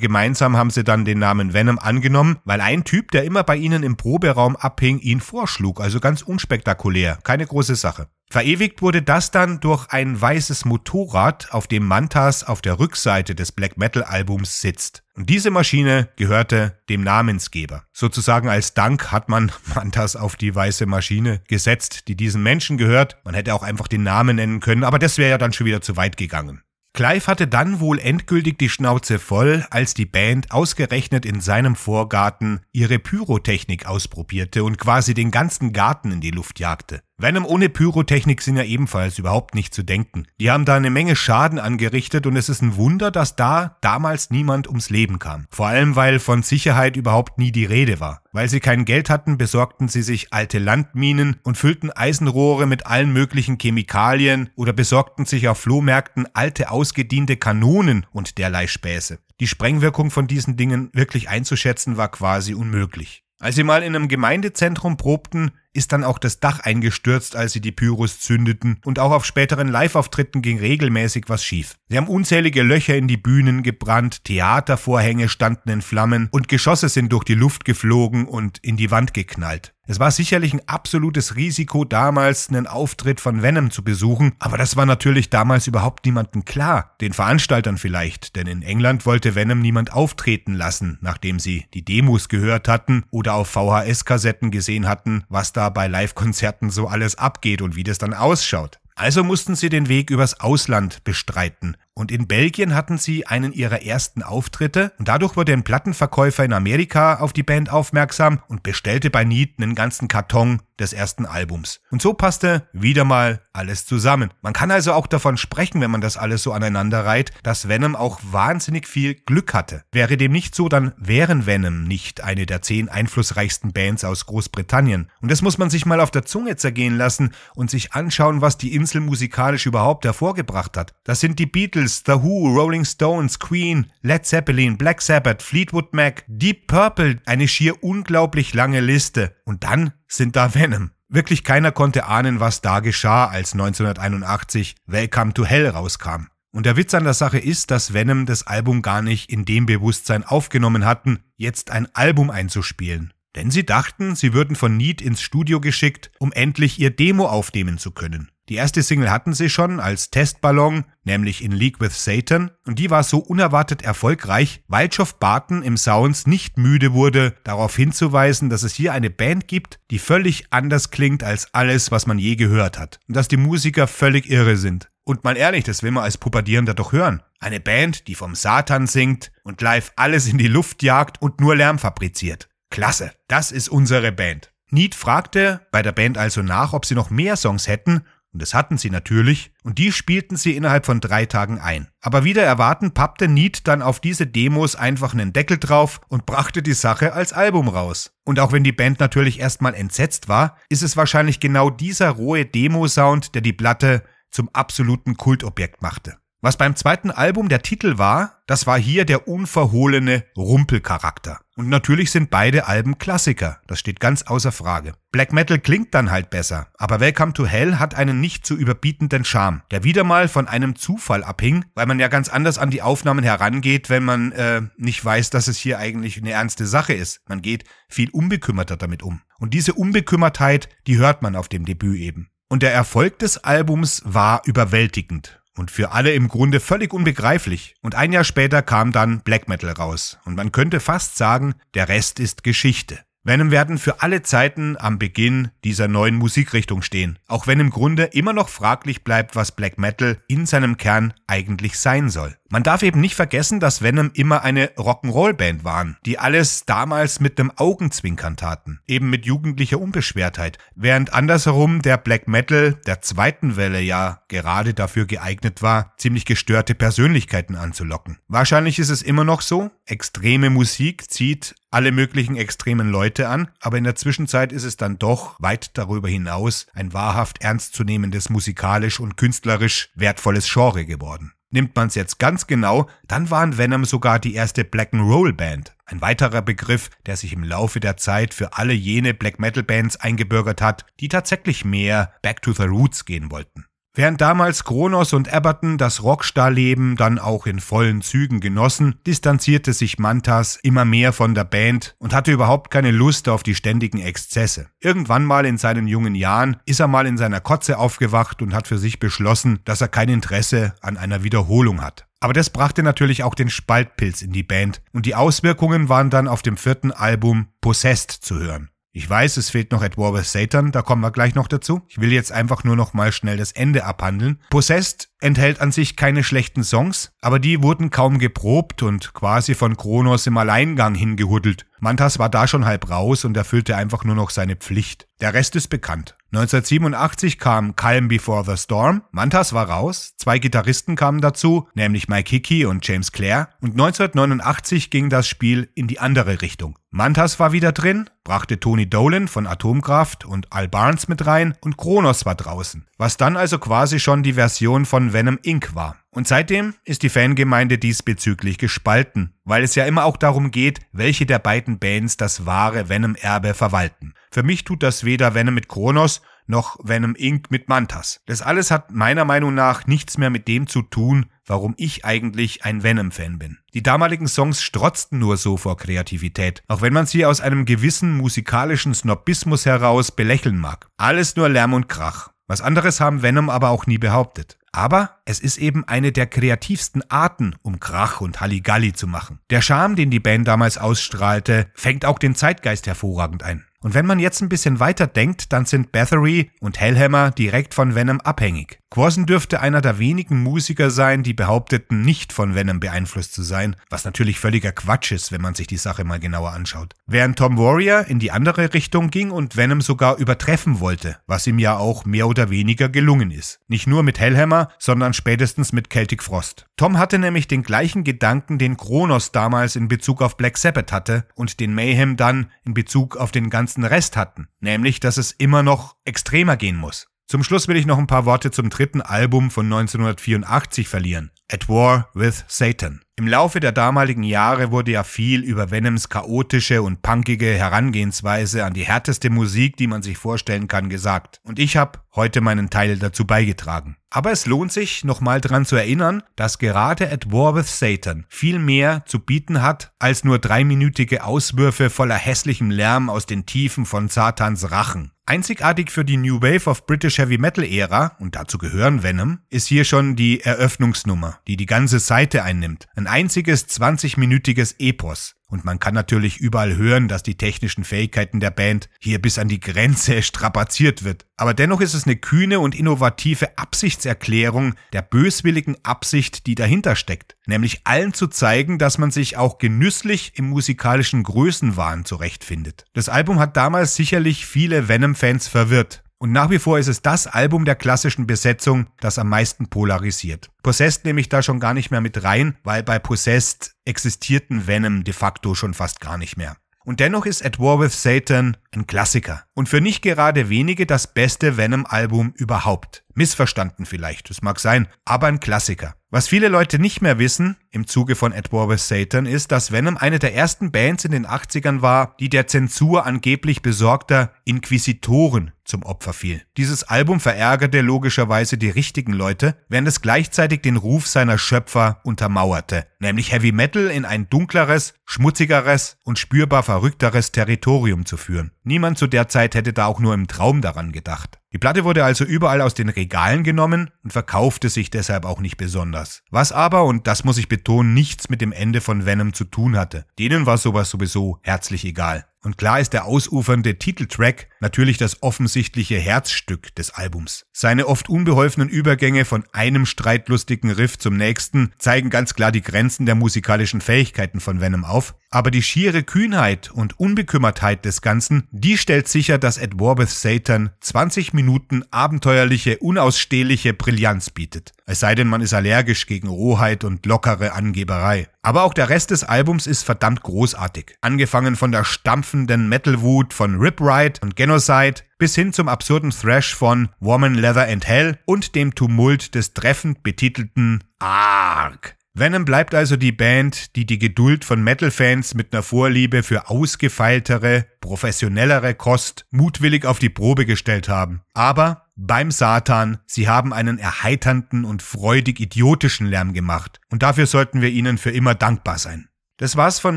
gemeinsam 0.00 0.56
haben 0.56 0.70
sie 0.70 0.82
dann 0.82 1.04
den 1.04 1.20
Namen 1.20 1.52
Venom 1.54 1.78
angenommen, 1.78 2.38
weil 2.44 2.60
ein 2.60 2.82
Typ, 2.82 3.12
der 3.12 3.22
immer 3.22 3.44
bei 3.44 3.54
ihnen 3.54 3.84
im 3.84 3.96
Proberaum 3.96 4.56
abhing, 4.56 4.98
ihn 4.98 5.20
vorschlug. 5.20 5.80
Also 5.80 6.00
ganz 6.00 6.22
unspektakulär. 6.22 7.20
Keine 7.22 7.46
große 7.46 7.76
Sache. 7.76 8.08
Verewigt 8.30 8.82
wurde 8.82 9.00
das 9.00 9.30
dann 9.30 9.58
durch 9.60 9.86
ein 9.88 10.20
weißes 10.20 10.66
Motorrad, 10.66 11.50
auf 11.52 11.66
dem 11.66 11.86
Mantas 11.86 12.44
auf 12.44 12.60
der 12.60 12.78
Rückseite 12.78 13.34
des 13.34 13.52
Black 13.52 13.78
Metal 13.78 14.02
Albums 14.02 14.60
sitzt. 14.60 15.02
Und 15.14 15.30
diese 15.30 15.50
Maschine 15.50 16.10
gehörte 16.16 16.78
dem 16.90 17.02
Namensgeber. 17.02 17.84
Sozusagen 17.90 18.50
als 18.50 18.74
Dank 18.74 19.12
hat 19.12 19.30
man 19.30 19.50
Mantas 19.74 20.14
auf 20.14 20.36
die 20.36 20.54
weiße 20.54 20.84
Maschine 20.84 21.40
gesetzt, 21.48 22.06
die 22.08 22.16
diesem 22.16 22.42
Menschen 22.42 22.76
gehört. 22.76 23.16
Man 23.24 23.32
hätte 23.32 23.54
auch 23.54 23.62
einfach 23.62 23.88
den 23.88 24.02
Namen 24.02 24.36
nennen 24.36 24.60
können, 24.60 24.84
aber 24.84 24.98
das 24.98 25.16
wäre 25.16 25.30
ja 25.30 25.38
dann 25.38 25.54
schon 25.54 25.66
wieder 25.66 25.80
zu 25.80 25.96
weit 25.96 26.18
gegangen. 26.18 26.60
Clive 26.92 27.28
hatte 27.28 27.46
dann 27.46 27.80
wohl 27.80 27.98
endgültig 27.98 28.58
die 28.58 28.68
Schnauze 28.68 29.18
voll, 29.18 29.64
als 29.70 29.94
die 29.94 30.06
Band 30.06 30.50
ausgerechnet 30.50 31.24
in 31.24 31.40
seinem 31.40 31.76
Vorgarten 31.76 32.60
ihre 32.72 32.98
Pyrotechnik 32.98 33.86
ausprobierte 33.86 34.64
und 34.64 34.78
quasi 34.78 35.14
den 35.14 35.30
ganzen 35.30 35.72
Garten 35.72 36.12
in 36.12 36.20
die 36.20 36.30
Luft 36.30 36.58
jagte. 36.60 37.00
Venom 37.20 37.44
ohne 37.44 37.68
Pyrotechnik 37.68 38.40
sind 38.40 38.58
ja 38.58 38.62
ebenfalls 38.62 39.18
überhaupt 39.18 39.56
nicht 39.56 39.74
zu 39.74 39.82
denken. 39.82 40.28
Die 40.40 40.52
haben 40.52 40.64
da 40.64 40.76
eine 40.76 40.88
Menge 40.88 41.16
Schaden 41.16 41.58
angerichtet 41.58 42.28
und 42.28 42.36
es 42.36 42.48
ist 42.48 42.62
ein 42.62 42.76
Wunder, 42.76 43.10
dass 43.10 43.34
da 43.34 43.76
damals 43.80 44.30
niemand 44.30 44.68
ums 44.68 44.88
Leben 44.88 45.18
kam. 45.18 45.48
Vor 45.50 45.66
allem, 45.66 45.96
weil 45.96 46.20
von 46.20 46.44
Sicherheit 46.44 46.96
überhaupt 46.96 47.36
nie 47.36 47.50
die 47.50 47.64
Rede 47.64 47.98
war. 47.98 48.22
Weil 48.30 48.48
sie 48.48 48.60
kein 48.60 48.84
Geld 48.84 49.10
hatten, 49.10 49.36
besorgten 49.36 49.88
sie 49.88 50.02
sich 50.02 50.32
alte 50.32 50.60
Landminen 50.60 51.40
und 51.42 51.58
füllten 51.58 51.90
Eisenrohre 51.90 52.66
mit 52.68 52.86
allen 52.86 53.12
möglichen 53.12 53.58
Chemikalien 53.60 54.50
oder 54.54 54.72
besorgten 54.72 55.24
sich 55.24 55.48
auf 55.48 55.58
Flohmärkten 55.58 56.28
alte 56.34 56.70
ausgediente 56.70 57.36
Kanonen 57.36 58.06
und 58.12 58.38
derlei 58.38 58.68
Späße. 58.68 59.18
Die 59.40 59.48
Sprengwirkung 59.48 60.12
von 60.12 60.28
diesen 60.28 60.56
Dingen 60.56 60.90
wirklich 60.92 61.28
einzuschätzen 61.28 61.96
war 61.96 62.12
quasi 62.12 62.54
unmöglich. 62.54 63.24
Als 63.40 63.54
sie 63.54 63.62
mal 63.62 63.84
in 63.84 63.94
einem 63.94 64.08
Gemeindezentrum 64.08 64.96
probten, 64.96 65.52
ist 65.78 65.92
dann 65.92 66.04
auch 66.04 66.18
das 66.18 66.40
Dach 66.40 66.60
eingestürzt, 66.60 67.36
als 67.36 67.52
sie 67.52 67.60
die 67.60 67.72
Pyros 67.72 68.20
zündeten, 68.20 68.80
und 68.84 68.98
auch 68.98 69.12
auf 69.12 69.24
späteren 69.24 69.68
Live-Auftritten 69.68 70.42
ging 70.42 70.58
regelmäßig 70.58 71.24
was 71.28 71.44
schief. 71.44 71.76
Sie 71.88 71.96
haben 71.96 72.08
unzählige 72.08 72.62
Löcher 72.62 72.96
in 72.96 73.08
die 73.08 73.16
Bühnen 73.16 73.62
gebrannt, 73.62 74.24
Theatervorhänge 74.24 75.28
standen 75.28 75.70
in 75.70 75.80
Flammen 75.80 76.28
und 76.32 76.48
Geschosse 76.48 76.88
sind 76.88 77.12
durch 77.12 77.24
die 77.24 77.34
Luft 77.34 77.64
geflogen 77.64 78.26
und 78.26 78.58
in 78.58 78.76
die 78.76 78.90
Wand 78.90 79.14
geknallt. 79.14 79.72
Es 79.90 79.98
war 79.98 80.10
sicherlich 80.10 80.52
ein 80.52 80.60
absolutes 80.66 81.34
Risiko, 81.34 81.82
damals 81.82 82.50
einen 82.50 82.66
Auftritt 82.66 83.22
von 83.22 83.40
Venom 83.40 83.70
zu 83.70 83.82
besuchen, 83.82 84.32
aber 84.38 84.58
das 84.58 84.76
war 84.76 84.84
natürlich 84.84 85.30
damals 85.30 85.66
überhaupt 85.66 86.04
niemandem 86.04 86.44
klar. 86.44 86.94
Den 87.00 87.14
Veranstaltern 87.14 87.78
vielleicht, 87.78 88.36
denn 88.36 88.46
in 88.46 88.60
England 88.60 89.06
wollte 89.06 89.34
Venom 89.34 89.60
niemand 89.60 89.94
auftreten 89.94 90.52
lassen, 90.52 90.98
nachdem 91.00 91.40
sie 91.40 91.64
die 91.72 91.86
Demos 91.86 92.28
gehört 92.28 92.68
hatten 92.68 93.04
oder 93.10 93.32
auf 93.32 93.48
VHS-Kassetten 93.48 94.50
gesehen 94.50 94.86
hatten, 94.86 95.24
was 95.30 95.54
da 95.54 95.70
bei 95.70 95.86
Live-Konzerten 95.86 96.68
so 96.68 96.86
alles 96.86 97.16
abgeht 97.16 97.62
und 97.62 97.74
wie 97.74 97.84
das 97.84 97.96
dann 97.96 98.12
ausschaut. 98.12 98.80
Also 98.94 99.24
mussten 99.24 99.56
sie 99.56 99.70
den 99.70 99.88
Weg 99.88 100.10
übers 100.10 100.38
Ausland 100.40 101.02
bestreiten 101.02 101.78
und 101.98 102.12
in 102.12 102.28
Belgien 102.28 102.76
hatten 102.76 102.96
sie 102.96 103.26
einen 103.26 103.52
ihrer 103.52 103.82
ersten 103.82 104.22
Auftritte 104.22 104.92
und 104.98 105.08
dadurch 105.08 105.36
wurde 105.36 105.52
ein 105.52 105.64
Plattenverkäufer 105.64 106.44
in 106.44 106.52
Amerika 106.52 107.18
auf 107.18 107.32
die 107.32 107.42
Band 107.42 107.72
aufmerksam 107.72 108.40
und 108.46 108.62
bestellte 108.62 109.10
bei 109.10 109.24
Need 109.24 109.54
einen 109.58 109.74
ganzen 109.74 110.06
Karton 110.06 110.62
des 110.78 110.92
ersten 110.92 111.26
Albums. 111.26 111.80
Und 111.90 112.00
so 112.00 112.14
passte 112.14 112.68
wieder 112.72 113.04
mal 113.04 113.40
alles 113.52 113.84
zusammen. 113.84 114.32
Man 114.42 114.52
kann 114.52 114.70
also 114.70 114.92
auch 114.92 115.06
davon 115.06 115.36
sprechen, 115.36 115.80
wenn 115.80 115.90
man 115.90 116.00
das 116.00 116.16
alles 116.16 116.42
so 116.42 116.52
aneinander 116.52 117.04
reiht, 117.04 117.32
dass 117.42 117.68
Venom 117.68 117.96
auch 117.96 118.20
wahnsinnig 118.22 118.86
viel 118.86 119.14
Glück 119.14 119.54
hatte. 119.54 119.82
Wäre 119.90 120.16
dem 120.16 120.32
nicht 120.32 120.54
so, 120.54 120.68
dann 120.68 120.92
wären 120.96 121.46
Venom 121.46 121.84
nicht 121.84 122.22
eine 122.22 122.46
der 122.46 122.62
zehn 122.62 122.88
einflussreichsten 122.88 123.72
Bands 123.72 124.04
aus 124.04 124.26
Großbritannien. 124.26 125.10
Und 125.20 125.30
das 125.30 125.42
muss 125.42 125.58
man 125.58 125.70
sich 125.70 125.84
mal 125.84 126.00
auf 126.00 126.10
der 126.10 126.24
Zunge 126.24 126.56
zergehen 126.56 126.96
lassen 126.96 127.32
und 127.54 127.70
sich 127.70 127.92
anschauen, 127.94 128.40
was 128.40 128.56
die 128.56 128.74
Insel 128.74 129.00
musikalisch 129.00 129.66
überhaupt 129.66 130.04
hervorgebracht 130.04 130.76
hat. 130.76 130.94
Das 131.04 131.20
sind 131.20 131.38
die 131.38 131.46
Beatles, 131.46 131.87
Beatles, 131.88 132.02
The 132.04 132.22
Who, 132.22 132.54
Rolling 132.54 132.84
Stones, 132.84 133.38
Queen, 133.38 133.86
Led 134.02 134.26
Zeppelin, 134.26 134.76
Black 134.76 135.00
Sabbath, 135.00 135.42
Fleetwood 135.42 135.94
Mac, 135.94 136.24
Deep 136.26 136.66
Purple, 136.66 137.20
eine 137.24 137.48
schier 137.48 137.82
unglaublich 137.82 138.54
lange 138.54 138.80
Liste. 138.80 139.34
Und 139.44 139.64
dann 139.64 139.92
sind 140.06 140.36
da 140.36 140.54
Venom. 140.54 140.90
Wirklich 141.08 141.44
keiner 141.44 141.72
konnte 141.72 142.06
ahnen, 142.06 142.40
was 142.40 142.60
da 142.60 142.80
geschah, 142.80 143.26
als 143.26 143.54
1981 143.54 144.76
Welcome 144.86 145.32
to 145.32 145.46
Hell 145.46 145.68
rauskam. 145.68 146.26
Und 146.50 146.66
der 146.66 146.76
Witz 146.76 146.92
an 146.92 147.04
der 147.04 147.14
Sache 147.14 147.38
ist, 147.38 147.70
dass 147.70 147.94
Venom 147.94 148.26
das 148.26 148.46
Album 148.46 148.82
gar 148.82 149.00
nicht 149.00 149.30
in 149.30 149.44
dem 149.44 149.64
Bewusstsein 149.66 150.24
aufgenommen 150.24 150.84
hatten, 150.84 151.20
jetzt 151.36 151.70
ein 151.70 151.88
Album 151.94 152.30
einzuspielen. 152.30 153.14
Denn 153.36 153.50
sie 153.50 153.64
dachten, 153.64 154.16
sie 154.16 154.32
würden 154.32 154.56
von 154.56 154.76
Need 154.76 155.00
ins 155.00 155.22
Studio 155.22 155.60
geschickt, 155.60 156.10
um 156.18 156.32
endlich 156.32 156.78
ihr 156.80 156.90
Demo 156.90 157.26
aufnehmen 157.26 157.78
zu 157.78 157.92
können. 157.92 158.30
Die 158.48 158.54
erste 158.54 158.82
Single 158.82 159.10
hatten 159.10 159.34
sie 159.34 159.50
schon 159.50 159.78
als 159.78 160.08
Testballon, 160.08 160.86
nämlich 161.04 161.44
in 161.44 161.52
League 161.52 161.80
with 161.80 162.02
Satan, 162.02 162.50
und 162.66 162.78
die 162.78 162.88
war 162.88 163.02
so 163.02 163.18
unerwartet 163.18 163.82
erfolgreich, 163.82 164.62
weil 164.68 164.88
Geoff 164.88 165.18
Barton 165.18 165.62
im 165.62 165.76
Sounds 165.76 166.26
nicht 166.26 166.56
müde 166.56 166.94
wurde, 166.94 167.34
darauf 167.44 167.76
hinzuweisen, 167.76 168.48
dass 168.48 168.62
es 168.62 168.74
hier 168.74 168.94
eine 168.94 169.10
Band 169.10 169.48
gibt, 169.48 169.80
die 169.90 169.98
völlig 169.98 170.46
anders 170.48 170.90
klingt 170.90 171.22
als 171.22 171.52
alles, 171.52 171.90
was 171.90 172.06
man 172.06 172.18
je 172.18 172.36
gehört 172.36 172.78
hat, 172.78 173.00
und 173.06 173.16
dass 173.16 173.28
die 173.28 173.36
Musiker 173.36 173.86
völlig 173.86 174.30
irre 174.30 174.56
sind. 174.56 174.88
Und 175.04 175.24
mal 175.24 175.36
ehrlich, 175.36 175.64
das 175.64 175.82
will 175.82 175.90
man 175.90 176.04
als 176.04 176.16
Pubertierender 176.16 176.74
doch 176.74 176.92
hören. 176.92 177.22
Eine 177.40 177.60
Band, 177.60 178.08
die 178.08 178.14
vom 178.14 178.34
Satan 178.34 178.86
singt 178.86 179.30
und 179.42 179.60
live 179.60 179.92
alles 179.96 180.26
in 180.26 180.38
die 180.38 180.48
Luft 180.48 180.82
jagt 180.82 181.20
und 181.20 181.40
nur 181.40 181.54
Lärm 181.54 181.78
fabriziert. 181.78 182.48
Klasse, 182.70 183.12
das 183.26 183.52
ist 183.52 183.68
unsere 183.68 184.12
Band. 184.12 184.52
Need 184.70 184.94
fragte 184.94 185.66
bei 185.70 185.80
der 185.80 185.92
Band 185.92 186.18
also 186.18 186.42
nach, 186.42 186.74
ob 186.74 186.84
sie 186.84 186.94
noch 186.94 187.08
mehr 187.08 187.36
Songs 187.36 187.68
hätten 187.68 188.04
und 188.38 188.42
das 188.42 188.54
hatten 188.54 188.78
sie 188.78 188.88
natürlich, 188.88 189.50
und 189.64 189.78
die 189.78 189.90
spielten 189.90 190.36
sie 190.36 190.54
innerhalb 190.54 190.86
von 190.86 191.00
drei 191.00 191.26
Tagen 191.26 191.58
ein. 191.58 191.88
Aber 192.00 192.22
wieder 192.22 192.44
erwarten 192.44 192.92
pappte 192.92 193.26
Need 193.26 193.66
dann 193.66 193.82
auf 193.82 193.98
diese 193.98 194.28
Demos 194.28 194.76
einfach 194.76 195.12
einen 195.12 195.32
Deckel 195.32 195.58
drauf 195.58 196.00
und 196.06 196.24
brachte 196.24 196.62
die 196.62 196.72
Sache 196.72 197.14
als 197.14 197.32
Album 197.32 197.66
raus. 197.66 198.12
Und 198.24 198.38
auch 198.38 198.52
wenn 198.52 198.62
die 198.62 198.70
Band 198.70 199.00
natürlich 199.00 199.40
erstmal 199.40 199.74
entsetzt 199.74 200.28
war, 200.28 200.56
ist 200.68 200.84
es 200.84 200.96
wahrscheinlich 200.96 201.40
genau 201.40 201.68
dieser 201.68 202.10
rohe 202.10 202.46
Demo-Sound, 202.46 203.34
der 203.34 203.42
die 203.42 203.52
Platte 203.52 204.04
zum 204.30 204.48
absoluten 204.52 205.16
Kultobjekt 205.16 205.82
machte. 205.82 206.18
Was 206.40 206.56
beim 206.56 206.76
zweiten 206.76 207.10
Album 207.10 207.48
der 207.48 207.62
Titel 207.62 207.98
war, 207.98 208.44
das 208.46 208.68
war 208.68 208.78
hier 208.78 209.04
der 209.04 209.26
unverhohlene 209.26 210.22
Rumpelcharakter. 210.36 211.40
Und 211.58 211.68
natürlich 211.68 212.12
sind 212.12 212.30
beide 212.30 212.68
Alben 212.68 212.98
Klassiker, 212.98 213.58
das 213.66 213.80
steht 213.80 213.98
ganz 213.98 214.22
außer 214.22 214.52
Frage. 214.52 214.92
Black 215.10 215.32
Metal 215.32 215.58
klingt 215.58 215.92
dann 215.92 216.12
halt 216.12 216.30
besser, 216.30 216.68
aber 216.78 217.00
Welcome 217.00 217.32
to 217.32 217.46
Hell 217.46 217.80
hat 217.80 217.96
einen 217.96 218.20
nicht 218.20 218.46
zu 218.46 218.54
überbietenden 218.54 219.24
Charme, 219.24 219.62
der 219.72 219.82
wieder 219.82 220.04
mal 220.04 220.28
von 220.28 220.46
einem 220.46 220.76
Zufall 220.76 221.24
abhing, 221.24 221.64
weil 221.74 221.86
man 221.86 221.98
ja 221.98 222.06
ganz 222.06 222.28
anders 222.28 222.58
an 222.58 222.70
die 222.70 222.80
Aufnahmen 222.80 223.24
herangeht, 223.24 223.90
wenn 223.90 224.04
man 224.04 224.30
äh, 224.30 224.62
nicht 224.76 225.04
weiß, 225.04 225.30
dass 225.30 225.48
es 225.48 225.58
hier 225.58 225.80
eigentlich 225.80 226.16
eine 226.16 226.30
ernste 226.30 226.64
Sache 226.64 226.92
ist. 226.92 227.22
Man 227.28 227.42
geht 227.42 227.64
viel 227.88 228.10
unbekümmerter 228.10 228.76
damit 228.76 229.02
um. 229.02 229.22
Und 229.40 229.52
diese 229.52 229.72
Unbekümmertheit, 229.72 230.68
die 230.86 230.98
hört 230.98 231.22
man 231.22 231.34
auf 231.34 231.48
dem 231.48 231.64
Debüt 231.64 231.98
eben. 231.98 232.30
Und 232.48 232.62
der 232.62 232.72
Erfolg 232.72 233.18
des 233.18 233.36
Albums 233.38 234.02
war 234.04 234.42
überwältigend 234.44 235.42
und 235.58 235.70
für 235.70 235.92
alle 235.92 236.12
im 236.12 236.28
Grunde 236.28 236.60
völlig 236.60 236.94
unbegreiflich. 236.94 237.74
Und 237.82 237.94
ein 237.94 238.12
Jahr 238.12 238.24
später 238.24 238.62
kam 238.62 238.92
dann 238.92 239.20
Black 239.20 239.48
Metal 239.48 239.70
raus. 239.70 240.18
Und 240.24 240.36
man 240.36 240.52
könnte 240.52 240.80
fast 240.80 241.16
sagen, 241.16 241.54
der 241.74 241.88
Rest 241.88 242.20
ist 242.20 242.44
Geschichte. 242.44 243.00
Venom 243.24 243.50
werden 243.50 243.76
für 243.76 244.00
alle 244.00 244.22
Zeiten 244.22 244.76
am 244.78 244.98
Beginn 244.98 245.50
dieser 245.62 245.86
neuen 245.86 246.14
Musikrichtung 246.14 246.80
stehen, 246.80 247.18
auch 247.26 247.46
wenn 247.46 247.60
im 247.60 247.68
Grunde 247.68 248.04
immer 248.04 248.32
noch 248.32 248.48
fraglich 248.48 249.04
bleibt, 249.04 249.36
was 249.36 249.52
Black 249.52 249.76
Metal 249.76 250.16
in 250.28 250.46
seinem 250.46 250.78
Kern 250.78 251.12
eigentlich 251.26 251.78
sein 251.78 252.08
soll. 252.08 252.37
Man 252.50 252.62
darf 252.62 252.82
eben 252.82 253.00
nicht 253.00 253.14
vergessen, 253.14 253.60
dass 253.60 253.82
Venom 253.82 254.10
immer 254.14 254.42
eine 254.42 254.68
Rock'n'Roll-Band 254.68 255.64
waren, 255.64 255.98
die 256.06 256.18
alles 256.18 256.64
damals 256.64 257.20
mit 257.20 257.38
dem 257.38 257.52
Augenzwinkern 257.54 258.38
taten, 258.38 258.80
eben 258.86 259.10
mit 259.10 259.26
jugendlicher 259.26 259.78
Unbeschwertheit, 259.78 260.56
während 260.74 261.12
andersherum 261.12 261.82
der 261.82 261.98
Black 261.98 262.26
Metal 262.26 262.80
der 262.86 263.02
zweiten 263.02 263.56
Welle 263.56 263.82
ja 263.82 264.22
gerade 264.28 264.72
dafür 264.72 265.04
geeignet 265.04 265.60
war, 265.60 265.92
ziemlich 265.98 266.24
gestörte 266.24 266.74
Persönlichkeiten 266.74 267.54
anzulocken. 267.54 268.16
Wahrscheinlich 268.28 268.78
ist 268.78 268.88
es 268.88 269.02
immer 269.02 269.24
noch 269.24 269.42
so, 269.42 269.70
extreme 269.84 270.48
Musik 270.48 271.10
zieht 271.10 271.54
alle 271.70 271.92
möglichen 271.92 272.36
extremen 272.36 272.88
Leute 272.88 273.28
an, 273.28 273.50
aber 273.60 273.76
in 273.76 273.84
der 273.84 273.94
Zwischenzeit 273.94 274.52
ist 274.52 274.64
es 274.64 274.78
dann 274.78 274.98
doch 274.98 275.36
weit 275.38 275.76
darüber 275.76 276.08
hinaus 276.08 276.66
ein 276.72 276.94
wahrhaft 276.94 277.42
ernstzunehmendes 277.42 278.30
musikalisch 278.30 279.00
und 279.00 279.18
künstlerisch 279.18 279.90
wertvolles 279.94 280.50
Genre 280.50 280.86
geworden. 280.86 281.32
Nimmt 281.50 281.74
man 281.76 281.88
es 281.88 281.94
jetzt 281.94 282.18
ganz 282.18 282.46
genau, 282.46 282.88
dann 283.06 283.30
waren 283.30 283.56
Venom 283.56 283.86
sogar 283.86 284.18
die 284.18 284.34
erste 284.34 284.64
Black 284.64 284.92
Roll 284.92 285.32
Band. 285.32 285.74
Ein 285.86 286.02
weiterer 286.02 286.42
Begriff, 286.42 286.90
der 287.06 287.16
sich 287.16 287.32
im 287.32 287.42
Laufe 287.42 287.80
der 287.80 287.96
Zeit 287.96 288.34
für 288.34 288.58
alle 288.58 288.74
jene 288.74 289.14
Black 289.14 289.38
Metal 289.38 289.62
Bands 289.62 289.96
eingebürgert 289.96 290.60
hat, 290.60 290.84
die 291.00 291.08
tatsächlich 291.08 291.64
mehr 291.64 292.12
Back 292.20 292.42
to 292.42 292.52
the 292.52 292.64
Roots 292.64 293.06
gehen 293.06 293.30
wollten. 293.30 293.67
Während 293.98 294.20
damals 294.20 294.62
Kronos 294.62 295.12
und 295.12 295.26
Eberton 295.26 295.76
das 295.76 296.04
Rockstar-Leben 296.04 296.94
dann 296.94 297.18
auch 297.18 297.46
in 297.46 297.58
vollen 297.58 298.00
Zügen 298.00 298.38
genossen, 298.38 298.94
distanzierte 299.04 299.72
sich 299.72 299.98
Mantas 299.98 300.56
immer 300.62 300.84
mehr 300.84 301.12
von 301.12 301.34
der 301.34 301.42
Band 301.42 301.96
und 301.98 302.14
hatte 302.14 302.30
überhaupt 302.30 302.70
keine 302.70 302.92
Lust 302.92 303.28
auf 303.28 303.42
die 303.42 303.56
ständigen 303.56 303.98
Exzesse. 303.98 304.68
Irgendwann 304.78 305.24
mal 305.24 305.44
in 305.44 305.58
seinen 305.58 305.88
jungen 305.88 306.14
Jahren 306.14 306.58
ist 306.64 306.78
er 306.78 306.86
mal 306.86 307.08
in 307.08 307.18
seiner 307.18 307.40
Kotze 307.40 307.76
aufgewacht 307.76 308.40
und 308.40 308.54
hat 308.54 308.68
für 308.68 308.78
sich 308.78 309.00
beschlossen, 309.00 309.58
dass 309.64 309.80
er 309.80 309.88
kein 309.88 310.10
Interesse 310.10 310.74
an 310.80 310.96
einer 310.96 311.24
Wiederholung 311.24 311.80
hat. 311.82 312.06
Aber 312.20 312.34
das 312.34 312.50
brachte 312.50 312.84
natürlich 312.84 313.24
auch 313.24 313.34
den 313.34 313.50
Spaltpilz 313.50 314.22
in 314.22 314.30
die 314.30 314.44
Band 314.44 314.80
und 314.92 315.06
die 315.06 315.16
Auswirkungen 315.16 315.88
waren 315.88 316.10
dann 316.10 316.28
auf 316.28 316.42
dem 316.42 316.56
vierten 316.56 316.92
Album 316.92 317.48
Possessed 317.60 318.12
zu 318.12 318.38
hören. 318.38 318.70
Ich 318.92 319.08
weiß, 319.08 319.36
es 319.36 319.50
fehlt 319.50 319.70
noch 319.70 319.82
At 319.82 319.98
War 319.98 320.14
with 320.14 320.32
Satan, 320.32 320.72
da 320.72 320.80
kommen 320.80 321.02
wir 321.02 321.10
gleich 321.10 321.34
noch 321.34 321.46
dazu. 321.46 321.82
Ich 321.88 322.00
will 322.00 322.10
jetzt 322.10 322.32
einfach 322.32 322.64
nur 322.64 322.74
noch 322.74 322.94
mal 322.94 323.12
schnell 323.12 323.36
das 323.36 323.52
Ende 323.52 323.84
abhandeln. 323.84 324.40
Possessed 324.48 325.10
enthält 325.20 325.60
an 325.60 325.72
sich 325.72 325.94
keine 325.94 326.24
schlechten 326.24 326.64
Songs, 326.64 327.12
aber 327.20 327.38
die 327.38 327.62
wurden 327.62 327.90
kaum 327.90 328.18
geprobt 328.18 328.82
und 328.82 329.12
quasi 329.12 329.54
von 329.54 329.76
Kronos 329.76 330.26
im 330.26 330.38
Alleingang 330.38 330.94
hingehuddelt. 330.94 331.66
Mantas 331.80 332.18
war 332.18 332.28
da 332.28 332.46
schon 332.46 332.64
halb 332.64 332.90
raus 332.90 333.24
und 333.24 333.36
erfüllte 333.36 333.76
einfach 333.76 334.04
nur 334.04 334.14
noch 334.14 334.30
seine 334.30 334.56
Pflicht. 334.56 335.08
Der 335.20 335.34
Rest 335.34 335.56
ist 335.56 335.68
bekannt. 335.68 336.16
1987 336.30 337.38
kam 337.38 337.74
Calm 337.74 338.08
Before 338.08 338.44
the 338.44 338.62
Storm, 338.62 339.02
Mantas 339.12 339.54
war 339.54 339.70
raus, 339.70 340.12
zwei 340.18 340.38
Gitarristen 340.38 340.94
kamen 340.94 341.22
dazu, 341.22 341.68
nämlich 341.72 342.08
Mike 342.08 342.28
Hickey 342.28 342.66
und 342.66 342.86
James 342.86 343.12
Clare, 343.12 343.48
und 343.62 343.70
1989 343.70 344.90
ging 344.90 345.08
das 345.08 345.26
Spiel 345.26 345.70
in 345.74 345.86
die 345.86 346.00
andere 346.00 346.42
Richtung. 346.42 346.78
Mantas 346.90 347.40
war 347.40 347.52
wieder 347.52 347.72
drin, 347.72 348.10
brachte 348.24 348.60
Tony 348.60 348.88
Dolan 348.88 349.26
von 349.26 349.46
Atomkraft 349.46 350.26
und 350.26 350.52
Al 350.52 350.68
Barnes 350.68 351.08
mit 351.08 351.26
rein 351.26 351.54
und 351.62 351.78
Kronos 351.78 352.26
war 352.26 352.34
draußen, 352.34 352.86
was 352.98 353.16
dann 353.16 353.38
also 353.38 353.58
quasi 353.58 353.98
schon 353.98 354.22
die 354.22 354.34
Version 354.34 354.84
von 354.84 355.14
Venom 355.14 355.38
Inc. 355.42 355.74
war. 355.74 355.96
Und 356.18 356.26
seitdem 356.26 356.74
ist 356.84 357.04
die 357.04 357.10
Fangemeinde 357.10 357.78
diesbezüglich 357.78 358.58
gespalten, 358.58 359.34
weil 359.44 359.62
es 359.62 359.76
ja 359.76 359.84
immer 359.84 360.04
auch 360.04 360.16
darum 360.16 360.50
geht, 360.50 360.80
welche 360.90 361.26
der 361.26 361.38
beiden 361.38 361.78
Bands 361.78 362.16
das 362.16 362.44
wahre 362.44 362.88
Venom-Erbe 362.88 363.54
verwalten. 363.54 364.14
Für 364.32 364.42
mich 364.42 364.64
tut 364.64 364.82
das 364.82 365.04
weder 365.04 365.36
Venom 365.36 365.54
mit 365.54 365.68
Kronos 365.68 366.20
noch 366.48 366.76
Venom 366.82 367.14
Inc. 367.14 367.52
mit 367.52 367.68
Mantas. 367.68 368.20
Das 368.26 368.42
alles 368.42 368.72
hat 368.72 368.90
meiner 368.90 369.24
Meinung 369.24 369.54
nach 369.54 369.86
nichts 369.86 370.18
mehr 370.18 370.30
mit 370.30 370.48
dem 370.48 370.66
zu 370.66 370.82
tun, 370.82 371.26
warum 371.46 371.74
ich 371.76 372.04
eigentlich 372.04 372.64
ein 372.64 372.82
Venom-Fan 372.82 373.38
bin. 373.38 373.58
Die 373.72 373.84
damaligen 373.84 374.26
Songs 374.26 374.60
strotzten 374.60 375.20
nur 375.20 375.36
so 375.36 375.56
vor 375.56 375.76
Kreativität, 375.76 376.64
auch 376.66 376.82
wenn 376.82 376.94
man 376.94 377.06
sie 377.06 377.26
aus 377.26 377.40
einem 377.40 377.64
gewissen 377.64 378.16
musikalischen 378.16 378.92
Snobismus 378.92 379.66
heraus 379.66 380.10
belächeln 380.10 380.58
mag. 380.58 380.88
Alles 380.96 381.36
nur 381.36 381.48
Lärm 381.48 381.74
und 381.74 381.88
Krach. 381.88 382.30
Was 382.48 382.60
anderes 382.60 382.98
haben 382.98 383.22
Venom 383.22 383.50
aber 383.50 383.68
auch 383.68 383.86
nie 383.86 383.98
behauptet. 383.98 384.57
Aber 384.72 385.18
es 385.24 385.40
ist 385.40 385.58
eben 385.58 385.84
eine 385.84 386.12
der 386.12 386.26
kreativsten 386.26 387.02
Arten, 387.10 387.56
um 387.62 387.80
Krach 387.80 388.20
und 388.20 388.40
Halligalli 388.40 388.92
zu 388.92 389.06
machen. 389.06 389.38
Der 389.50 389.62
Charme, 389.62 389.96
den 389.96 390.10
die 390.10 390.20
Band 390.20 390.46
damals 390.46 390.78
ausstrahlte, 390.78 391.70
fängt 391.74 392.04
auch 392.04 392.18
den 392.18 392.34
Zeitgeist 392.34 392.86
hervorragend 392.86 393.42
ein. 393.42 393.64
Und 393.80 393.94
wenn 393.94 394.06
man 394.06 394.18
jetzt 394.18 394.40
ein 394.42 394.48
bisschen 394.48 394.80
weiter 394.80 395.06
denkt, 395.06 395.52
dann 395.52 395.64
sind 395.64 395.92
Bathory 395.92 396.50
und 396.60 396.80
Hellhammer 396.80 397.30
direkt 397.30 397.74
von 397.74 397.94
Venom 397.94 398.20
abhängig. 398.20 398.77
Quorsen 398.90 399.26
dürfte 399.26 399.60
einer 399.60 399.82
der 399.82 399.98
wenigen 399.98 400.42
Musiker 400.42 400.90
sein, 400.90 401.22
die 401.22 401.34
behaupteten, 401.34 402.00
nicht 402.00 402.32
von 402.32 402.54
Venom 402.54 402.80
beeinflusst 402.80 403.34
zu 403.34 403.42
sein, 403.42 403.76
was 403.90 404.06
natürlich 404.06 404.40
völliger 404.40 404.72
Quatsch 404.72 405.12
ist, 405.12 405.30
wenn 405.30 405.42
man 405.42 405.54
sich 405.54 405.66
die 405.66 405.76
Sache 405.76 406.04
mal 406.04 406.18
genauer 406.18 406.52
anschaut. 406.52 406.94
Während 407.06 407.38
Tom 407.38 407.58
Warrior 407.58 408.06
in 408.06 408.18
die 408.18 408.30
andere 408.30 408.72
Richtung 408.72 409.10
ging 409.10 409.30
und 409.30 409.58
Venom 409.58 409.82
sogar 409.82 410.16
übertreffen 410.16 410.80
wollte, 410.80 411.18
was 411.26 411.46
ihm 411.46 411.58
ja 411.58 411.76
auch 411.76 412.06
mehr 412.06 412.26
oder 412.28 412.48
weniger 412.48 412.88
gelungen 412.88 413.30
ist. 413.30 413.60
Nicht 413.68 413.86
nur 413.86 414.02
mit 414.02 414.18
Hellhammer, 414.18 414.70
sondern 414.78 415.12
spätestens 415.12 415.72
mit 415.72 415.90
Celtic 415.92 416.22
Frost. 416.22 416.66
Tom 416.78 416.98
hatte 416.98 417.18
nämlich 417.18 417.46
den 417.46 417.62
gleichen 417.62 418.04
Gedanken, 418.04 418.56
den 418.56 418.78
Kronos 418.78 419.32
damals 419.32 419.76
in 419.76 419.88
Bezug 419.88 420.22
auf 420.22 420.38
Black 420.38 420.56
Sabbath 420.56 420.92
hatte 420.92 421.26
und 421.34 421.60
den 421.60 421.74
Mayhem 421.74 422.16
dann 422.16 422.50
in 422.64 422.72
Bezug 422.72 423.18
auf 423.18 423.32
den 423.32 423.50
ganzen 423.50 423.84
Rest 423.84 424.16
hatten, 424.16 424.48
nämlich 424.60 424.98
dass 424.98 425.18
es 425.18 425.32
immer 425.32 425.62
noch 425.62 425.96
extremer 426.06 426.56
gehen 426.56 426.76
muss. 426.76 427.06
Zum 427.30 427.44
Schluss 427.44 427.68
will 427.68 427.76
ich 427.76 427.84
noch 427.84 427.98
ein 427.98 428.06
paar 428.06 428.24
Worte 428.24 428.50
zum 428.50 428.70
dritten 428.70 429.02
Album 429.02 429.50
von 429.50 429.66
1984 429.66 430.88
verlieren. 430.88 431.30
At 431.52 431.68
War 431.68 432.08
with 432.14 432.46
Satan. 432.48 433.02
Im 433.18 433.26
Laufe 433.26 433.58
der 433.58 433.72
damaligen 433.72 434.22
Jahre 434.22 434.70
wurde 434.70 434.92
ja 434.92 435.02
viel 435.02 435.42
über 435.42 435.72
Venoms 435.72 436.08
chaotische 436.08 436.82
und 436.82 437.02
punkige 437.02 437.52
Herangehensweise 437.52 438.64
an 438.64 438.74
die 438.74 438.84
härteste 438.84 439.28
Musik, 439.28 439.76
die 439.76 439.88
man 439.88 440.02
sich 440.02 440.16
vorstellen 440.16 440.68
kann, 440.68 440.88
gesagt. 440.88 441.40
Und 441.42 441.58
ich 441.58 441.76
habe 441.76 441.98
heute 442.14 442.40
meinen 442.40 442.70
Teil 442.70 442.96
dazu 442.96 443.26
beigetragen. 443.26 443.96
Aber 444.10 444.32
es 444.32 444.46
lohnt 444.46 444.72
sich, 444.72 445.04
nochmal 445.04 445.40
daran 445.40 445.66
zu 445.66 445.76
erinnern, 445.76 446.22
dass 446.36 446.58
gerade 446.58 447.10
At 447.10 447.30
War 447.30 447.54
with 447.54 447.78
Satan 447.78 448.24
viel 448.28 448.58
mehr 448.58 449.02
zu 449.06 449.18
bieten 449.18 449.62
hat, 449.62 449.92
als 449.98 450.24
nur 450.24 450.38
dreiminütige 450.38 451.24
Auswürfe 451.24 451.90
voller 451.90 452.16
hässlichem 452.16 452.70
Lärm 452.70 453.10
aus 453.10 453.26
den 453.26 453.46
Tiefen 453.46 453.84
von 453.84 454.08
Satans 454.08 454.70
Rachen. 454.70 455.10
Einzigartig 455.26 455.90
für 455.90 456.06
die 456.06 456.16
New 456.16 456.40
Wave 456.40 456.70
of 456.70 456.86
British 456.86 457.18
Heavy 457.18 457.36
Metal 457.36 457.62
Ära, 457.62 458.16
und 458.18 458.34
dazu 458.34 458.56
gehören 458.56 459.02
Venom, 459.02 459.40
ist 459.50 459.66
hier 459.66 459.84
schon 459.84 460.16
die 460.16 460.40
Eröffnungsnummer, 460.40 461.38
die 461.46 461.58
die 461.58 461.66
ganze 461.66 461.98
Seite 461.98 462.44
einnimmt. 462.44 462.86
Ein 462.96 463.06
einziges 463.08 463.68
20-minütiges 463.68 464.76
Epos. 464.78 465.34
Und 465.50 465.64
man 465.64 465.80
kann 465.80 465.94
natürlich 465.94 466.36
überall 466.36 466.76
hören, 466.76 467.08
dass 467.08 467.22
die 467.22 467.36
technischen 467.36 467.82
Fähigkeiten 467.82 468.38
der 468.38 468.50
Band 468.50 468.90
hier 469.00 469.18
bis 469.18 469.38
an 469.38 469.48
die 469.48 469.60
Grenze 469.60 470.22
strapaziert 470.22 471.04
wird. 471.04 471.24
Aber 471.38 471.54
dennoch 471.54 471.80
ist 471.80 471.94
es 471.94 472.04
eine 472.04 472.16
kühne 472.16 472.60
und 472.60 472.74
innovative 472.74 473.56
Absichtserklärung 473.56 474.74
der 474.92 475.02
böswilligen 475.02 475.76
Absicht, 475.84 476.46
die 476.46 476.54
dahinter 476.54 476.96
steckt. 476.96 477.36
Nämlich 477.46 477.80
allen 477.84 478.12
zu 478.12 478.26
zeigen, 478.26 478.78
dass 478.78 478.98
man 478.98 479.10
sich 479.10 479.38
auch 479.38 479.56
genüsslich 479.56 480.32
im 480.36 480.50
musikalischen 480.50 481.22
Größenwahn 481.22 482.04
zurechtfindet. 482.04 482.84
Das 482.92 483.08
Album 483.08 483.38
hat 483.38 483.56
damals 483.56 483.94
sicherlich 483.94 484.44
viele 484.44 484.88
Venom-Fans 484.88 485.48
verwirrt. 485.48 486.02
Und 486.20 486.32
nach 486.32 486.50
wie 486.50 486.58
vor 486.58 486.78
ist 486.80 486.88
es 486.88 487.00
das 487.00 487.28
Album 487.28 487.64
der 487.64 487.76
klassischen 487.76 488.26
Besetzung, 488.26 488.88
das 489.00 489.18
am 489.18 489.28
meisten 489.28 489.68
polarisiert. 489.68 490.50
Possessed 490.64 491.04
nehme 491.04 491.20
ich 491.20 491.28
da 491.28 491.42
schon 491.42 491.60
gar 491.60 491.74
nicht 491.74 491.92
mehr 491.92 492.00
mit 492.00 492.24
rein, 492.24 492.56
weil 492.64 492.82
bei 492.82 492.98
Possessed 492.98 493.76
existierten 493.84 494.66
Venom 494.66 495.04
de 495.04 495.14
facto 495.14 495.54
schon 495.54 495.74
fast 495.74 496.00
gar 496.00 496.18
nicht 496.18 496.36
mehr. 496.36 496.56
Und 496.84 497.00
dennoch 497.00 497.26
ist 497.26 497.44
At 497.44 497.60
War 497.60 497.78
with 497.78 498.02
Satan 498.02 498.56
ein 498.74 498.86
Klassiker. 498.86 499.44
Und 499.54 499.68
für 499.68 499.80
nicht 499.80 500.02
gerade 500.02 500.48
wenige 500.48 500.86
das 500.86 501.12
beste 501.12 501.56
Venom-Album 501.56 502.32
überhaupt. 502.34 503.04
Missverstanden 503.18 503.84
vielleicht, 503.84 504.30
das 504.30 504.40
mag 504.40 504.60
sein, 504.60 504.88
aber 505.04 505.26
ein 505.26 505.40
Klassiker. 505.40 505.94
Was 506.10 506.26
viele 506.26 506.48
Leute 506.48 506.78
nicht 506.78 507.02
mehr 507.02 507.18
wissen, 507.18 507.58
im 507.70 507.86
Zuge 507.86 508.16
von 508.16 508.32
At 508.32 508.50
War 508.50 508.70
with 508.70 508.88
Satan, 508.88 509.26
ist, 509.26 509.52
dass 509.52 509.72
Venom 509.72 509.98
eine 509.98 510.18
der 510.18 510.34
ersten 510.34 510.72
Bands 510.72 511.04
in 511.04 511.10
den 511.10 511.26
80ern 511.26 511.82
war, 511.82 512.16
die 512.18 512.30
der 512.30 512.46
Zensur 512.46 513.04
angeblich 513.04 513.60
besorgter 513.60 514.32
Inquisitoren 514.46 515.52
zum 515.64 515.82
Opfer 515.82 516.14
fiel. 516.14 516.40
Dieses 516.56 516.84
Album 516.84 517.20
verärgerte 517.20 517.82
logischerweise 517.82 518.56
die 518.56 518.70
richtigen 518.70 519.12
Leute, 519.12 519.54
während 519.68 519.86
es 519.86 520.00
gleichzeitig 520.00 520.62
den 520.62 520.76
Ruf 520.76 521.06
seiner 521.06 521.36
Schöpfer 521.36 522.00
untermauerte, 522.04 522.86
nämlich 523.00 523.32
Heavy 523.32 523.52
Metal 523.52 523.88
in 523.88 524.06
ein 524.06 524.30
dunkleres, 524.30 524.94
schmutzigeres 525.04 525.98
und 526.04 526.18
spürbar 526.18 526.62
verrückteres 526.62 527.32
Territorium 527.32 528.06
zu 528.06 528.16
führen. 528.16 528.52
Niemand 528.62 528.96
zu 528.96 529.08
der 529.08 529.28
Zeit 529.28 529.54
hätte 529.54 529.74
da 529.74 529.84
auch 529.84 530.00
nur 530.00 530.14
im 530.14 530.26
Traum 530.26 530.62
daran 530.62 530.90
gedacht. 530.90 531.38
Die 531.52 531.58
Platte 531.58 531.84
wurde 531.84 532.04
also 532.04 532.24
überall 532.24 532.60
aus 532.60 532.74
den 532.74 532.90
Regalen 532.90 533.42
genommen 533.42 533.90
und 534.04 534.12
verkaufte 534.12 534.68
sich 534.68 534.90
deshalb 534.90 535.24
auch 535.24 535.40
nicht 535.40 535.56
besonders. 535.56 536.22
Was 536.30 536.52
aber, 536.52 536.84
und 536.84 537.06
das 537.06 537.24
muss 537.24 537.38
ich 537.38 537.48
betonen, 537.48 537.94
nichts 537.94 538.28
mit 538.28 538.42
dem 538.42 538.52
Ende 538.52 538.82
von 538.82 539.06
Venom 539.06 539.32
zu 539.32 539.44
tun 539.44 539.76
hatte. 539.76 540.04
Denen 540.18 540.44
war 540.44 540.58
sowas 540.58 540.90
sowieso 540.90 541.38
herzlich 541.42 541.86
egal. 541.86 542.26
Und 542.44 542.56
klar 542.56 542.78
ist 542.78 542.92
der 542.92 543.04
ausufernde 543.04 543.78
Titeltrack 543.78 544.48
natürlich 544.60 544.96
das 544.96 545.22
offensichtliche 545.22 545.98
Herzstück 545.98 546.74
des 546.76 546.90
Albums. 546.90 547.46
Seine 547.52 547.86
oft 547.86 548.08
unbeholfenen 548.08 548.68
Übergänge 548.68 549.24
von 549.24 549.44
einem 549.52 549.86
streitlustigen 549.86 550.70
Riff 550.70 550.98
zum 550.98 551.16
nächsten 551.16 551.72
zeigen 551.78 552.10
ganz 552.10 552.34
klar 552.34 552.52
die 552.52 552.62
Grenzen 552.62 553.06
der 553.06 553.16
musikalischen 553.16 553.80
Fähigkeiten 553.80 554.40
von 554.40 554.60
Venom 554.60 554.84
auf. 554.84 555.14
Aber 555.30 555.50
die 555.50 555.62
schiere 555.62 556.04
Kühnheit 556.04 556.70
und 556.70 556.98
Unbekümmertheit 556.98 557.84
des 557.84 558.00
Ganzen, 558.00 558.48
die 558.50 558.78
stellt 558.78 559.08
sicher, 559.08 559.36
dass 559.36 559.60
At 559.60 559.78
War 559.78 559.98
with 559.98 560.22
Satan 560.22 560.70
20 560.80 561.34
Minuten 561.34 561.84
abenteuerliche, 561.90 562.78
unausstehliche 562.78 563.74
Brillanz 563.74 564.30
bietet. 564.30 564.72
Es 564.86 565.00
sei 565.00 565.14
denn, 565.14 565.28
man 565.28 565.42
ist 565.42 565.52
allergisch 565.52 566.06
gegen 566.06 566.28
Rohheit 566.28 566.82
und 566.84 567.04
lockere 567.04 567.52
Angeberei. 567.52 568.28
Aber 568.42 568.62
auch 568.62 568.72
der 568.72 568.88
Rest 568.88 569.10
des 569.10 569.24
Albums 569.24 569.66
ist 569.66 569.82
verdammt 569.82 570.22
großartig. 570.22 570.96
Angefangen 571.00 571.56
von 571.56 571.72
der 571.72 571.84
stampfenden 571.84 572.68
Metalwut 572.68 573.34
von 573.34 573.56
Rip 573.56 573.80
Ride 573.80 574.20
und 574.22 574.36
Genocide 574.36 575.02
bis 575.18 575.34
hin 575.34 575.52
zum 575.52 575.68
absurden 575.68 576.10
Thrash 576.10 576.54
von 576.54 576.88
Woman, 577.00 577.34
Leather 577.34 577.66
and 577.66 577.86
Hell 577.86 578.18
und 578.26 578.54
dem 578.54 578.74
Tumult 578.74 579.34
des 579.34 579.54
treffend 579.54 580.02
betitelten 580.02 580.84
Ark. 581.00 581.97
Venom 582.14 582.44
bleibt 582.44 582.74
also 582.74 582.96
die 582.96 583.12
Band, 583.12 583.76
die 583.76 583.86
die 583.86 583.98
Geduld 583.98 584.44
von 584.44 584.62
Metal-Fans 584.62 585.34
mit 585.34 585.52
einer 585.52 585.62
Vorliebe 585.62 586.22
für 586.22 586.48
ausgefeiltere, 586.48 587.66
professionellere 587.80 588.74
Kost 588.74 589.26
mutwillig 589.30 589.86
auf 589.86 589.98
die 589.98 590.08
Probe 590.08 590.44
gestellt 590.44 590.88
haben. 590.88 591.22
Aber 591.34 591.86
beim 591.94 592.30
Satan, 592.30 592.98
sie 593.06 593.28
haben 593.28 593.52
einen 593.52 593.78
erheiternden 593.78 594.64
und 594.64 594.82
freudig 594.82 595.40
idiotischen 595.40 596.06
Lärm 596.06 596.32
gemacht. 596.32 596.80
Und 596.90 597.02
dafür 597.02 597.26
sollten 597.26 597.60
wir 597.60 597.70
ihnen 597.70 597.98
für 597.98 598.10
immer 598.10 598.34
dankbar 598.34 598.78
sein. 598.78 599.08
Das 599.36 599.56
war's 599.56 599.78
von 599.78 599.96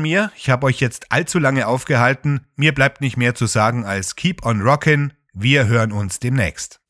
mir. 0.00 0.30
Ich 0.36 0.50
habe 0.50 0.66
euch 0.66 0.80
jetzt 0.80 1.10
allzu 1.10 1.38
lange 1.38 1.66
aufgehalten. 1.66 2.46
Mir 2.54 2.72
bleibt 2.72 3.00
nicht 3.00 3.16
mehr 3.16 3.34
zu 3.34 3.46
sagen 3.46 3.84
als 3.84 4.14
Keep 4.14 4.46
on 4.46 4.62
Rockin'. 4.62 5.10
Wir 5.32 5.66
hören 5.66 5.92
uns 5.92 6.20
demnächst. 6.20 6.81